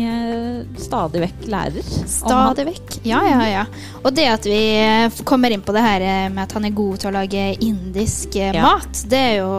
[0.83, 1.89] stadig vekk lærer.
[2.11, 2.99] Stadig vekk.
[3.09, 3.65] Ja, ja, ja.
[4.03, 6.75] Og det at vi eh, kommer inn på det her eh, med at han er
[6.77, 8.67] god til å lage indisk eh, Ja.
[8.67, 9.53] mat, det er jo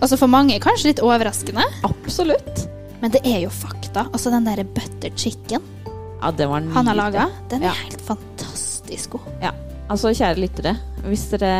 [0.00, 2.64] altså for mange kanskje litt overraskende, Absolutt.
[3.02, 4.06] men det er jo fakta.
[4.14, 5.60] Altså den derre butter chicken
[6.22, 7.76] Ja, det var han har laga, den er Ja.
[7.84, 9.28] helt fantastisk god.
[9.90, 10.76] Altså, kjære lyttere,
[11.08, 11.54] hvis dere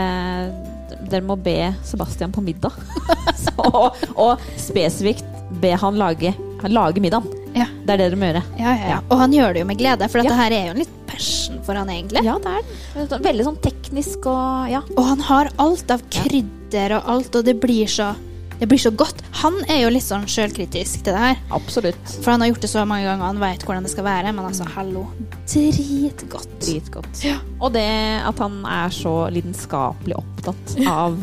[1.10, 2.74] Dere må be Sebastian på middag.
[3.44, 5.26] Så, og, og spesifikt
[5.62, 7.30] be han lage, han lage middagen.
[7.56, 7.66] Ja.
[7.86, 8.42] Det er det dere må gjøre.
[8.60, 8.98] Ja, ja.
[9.08, 11.58] Og han gjør det jo med glede, for dette her er jo en litt passion
[11.66, 12.22] for han egentlig.
[12.26, 12.66] Ja, det er
[13.08, 13.20] det.
[13.26, 14.82] Veldig sånn teknisk og ja.
[14.94, 18.12] Og han har alt av krydder og alt, og det blir så
[18.60, 19.22] det blir så godt.
[19.40, 21.38] Han er jo litt sånn sjølkritisk til det her.
[21.56, 22.14] Absolutt.
[22.20, 24.34] For han har gjort det så mange ganger, han vet hvordan det skal være.
[24.36, 25.06] Men altså, hallo.
[25.48, 26.52] Dritgodt.
[26.60, 27.24] Dritgodt.
[27.24, 27.38] Ja.
[27.58, 27.88] Og det
[28.28, 31.16] at han er så lidenskapelig opptatt av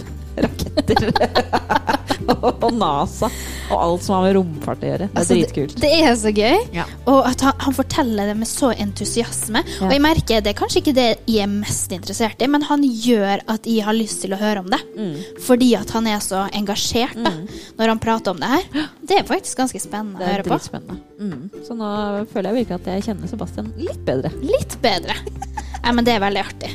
[0.45, 1.07] raketter
[2.38, 3.29] og NASA
[3.71, 5.07] og alt som har med romfart å gjøre.
[5.07, 5.75] Det er Altså, dritkult.
[5.81, 6.57] Det er så gøy.
[6.75, 6.85] Ja.
[7.09, 9.61] Og at han, han forteller det med så entusiasme.
[9.67, 9.88] Ja.
[9.88, 12.83] Og jeg merker det er kanskje ikke det jeg er mest interessert i, men han
[12.85, 14.79] gjør at jeg har lyst til å høre om det.
[14.95, 15.15] Mm.
[15.43, 17.33] Fordi at han er så engasjert da,
[17.79, 18.88] når han prater om det her.
[19.07, 20.99] Det er faktisk ganske spennende Det å høre på.
[21.17, 21.47] Mm.
[21.67, 21.91] Så nå
[22.31, 24.31] føler jeg virkelig at jeg kjenner Sebastian litt bedre.
[24.43, 25.15] Litt bedre.
[25.83, 26.73] Nei, men det er veldig artig.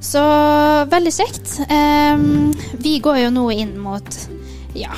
[0.00, 0.20] Så
[0.90, 1.56] veldig kjekt.
[1.68, 4.08] Um, vi går jo nå inn mot
[4.74, 4.94] ja,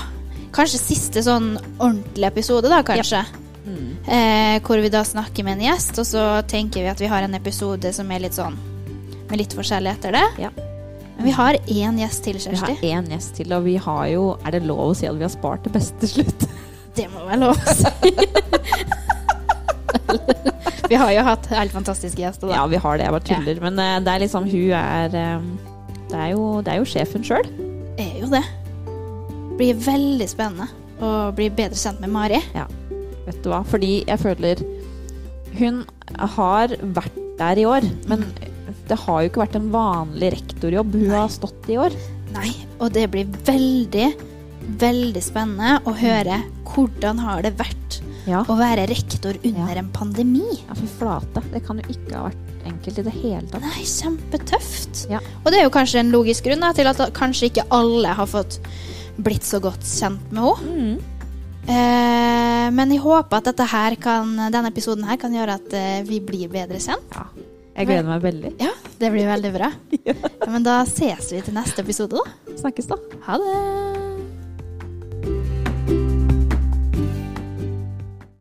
[0.55, 3.23] kanskje siste sånn ordentlig episode, da, kanskje.
[3.63, 3.89] Mm.
[4.03, 7.25] Eh, hvor vi da snakker med en gjest, og så tenker vi at vi har
[7.25, 8.59] en episode som er litt sånn
[9.31, 10.25] med litt forskjellig etter det.
[10.45, 10.51] Ja.
[11.17, 12.75] Men vi har én gjest til, Kjersti.
[12.83, 15.17] Vi har én gjest til, og vi har jo Er det lov å si at
[15.19, 16.49] vi har spart det beste til slutt?
[16.97, 18.13] Det må være lov å si.
[20.91, 22.61] vi har jo hatt helt fantastiske gjester, da.
[22.61, 23.07] Ja, vi har det.
[23.09, 23.63] Jeg bare tuller.
[23.65, 25.49] Men eh, det er liksom Hun er eh,
[26.13, 27.49] det, er jo, det er jo sjefen sjøl.
[28.01, 28.45] er jo det.
[29.59, 30.69] Blir veldig spennende
[31.03, 32.41] å bli bedre kjent med Mari.
[32.57, 32.67] Ja.
[33.27, 33.63] Vet du hva?
[33.69, 34.63] Fordi jeg føler
[35.59, 35.85] Hun
[36.19, 38.25] har vært der i år, men
[38.89, 41.17] det har jo ikke vært en vanlig rektorjobb hun Nei.
[41.17, 41.97] har stått i år.
[42.33, 44.09] Nei, og det blir veldig,
[44.81, 46.41] veldig spennende å høre
[46.73, 47.82] hvordan har det vært
[48.27, 48.45] Ja.
[48.47, 49.79] å være rektor under Ja.
[49.81, 50.47] en pandemi.
[50.69, 51.43] ja, fy flate.
[51.53, 53.61] Det kan jo ikke ha vært enkelt i det hele tatt.
[53.63, 55.07] Nei, kjempetøft.
[55.11, 55.19] Ja.
[55.45, 58.27] Og det er jo kanskje en logisk grunn da, til at kanskje ikke alle har
[58.27, 58.61] fått
[59.19, 60.99] blitt så godt kjent med henne.
[60.99, 61.01] Mm.
[61.69, 66.03] Eh, men jeg håper at dette her kan, denne episoden her kan gjøre at eh,
[66.07, 67.13] vi blir bedre kjent.
[67.15, 67.27] Ja.
[67.77, 68.51] Jeg gleder meg veldig.
[68.61, 69.73] Ja, det blir veldig bra.
[70.43, 72.55] Ja, men da ses vi til neste episode, da.
[72.59, 72.99] Snakkes, da.
[73.29, 74.12] Ha det!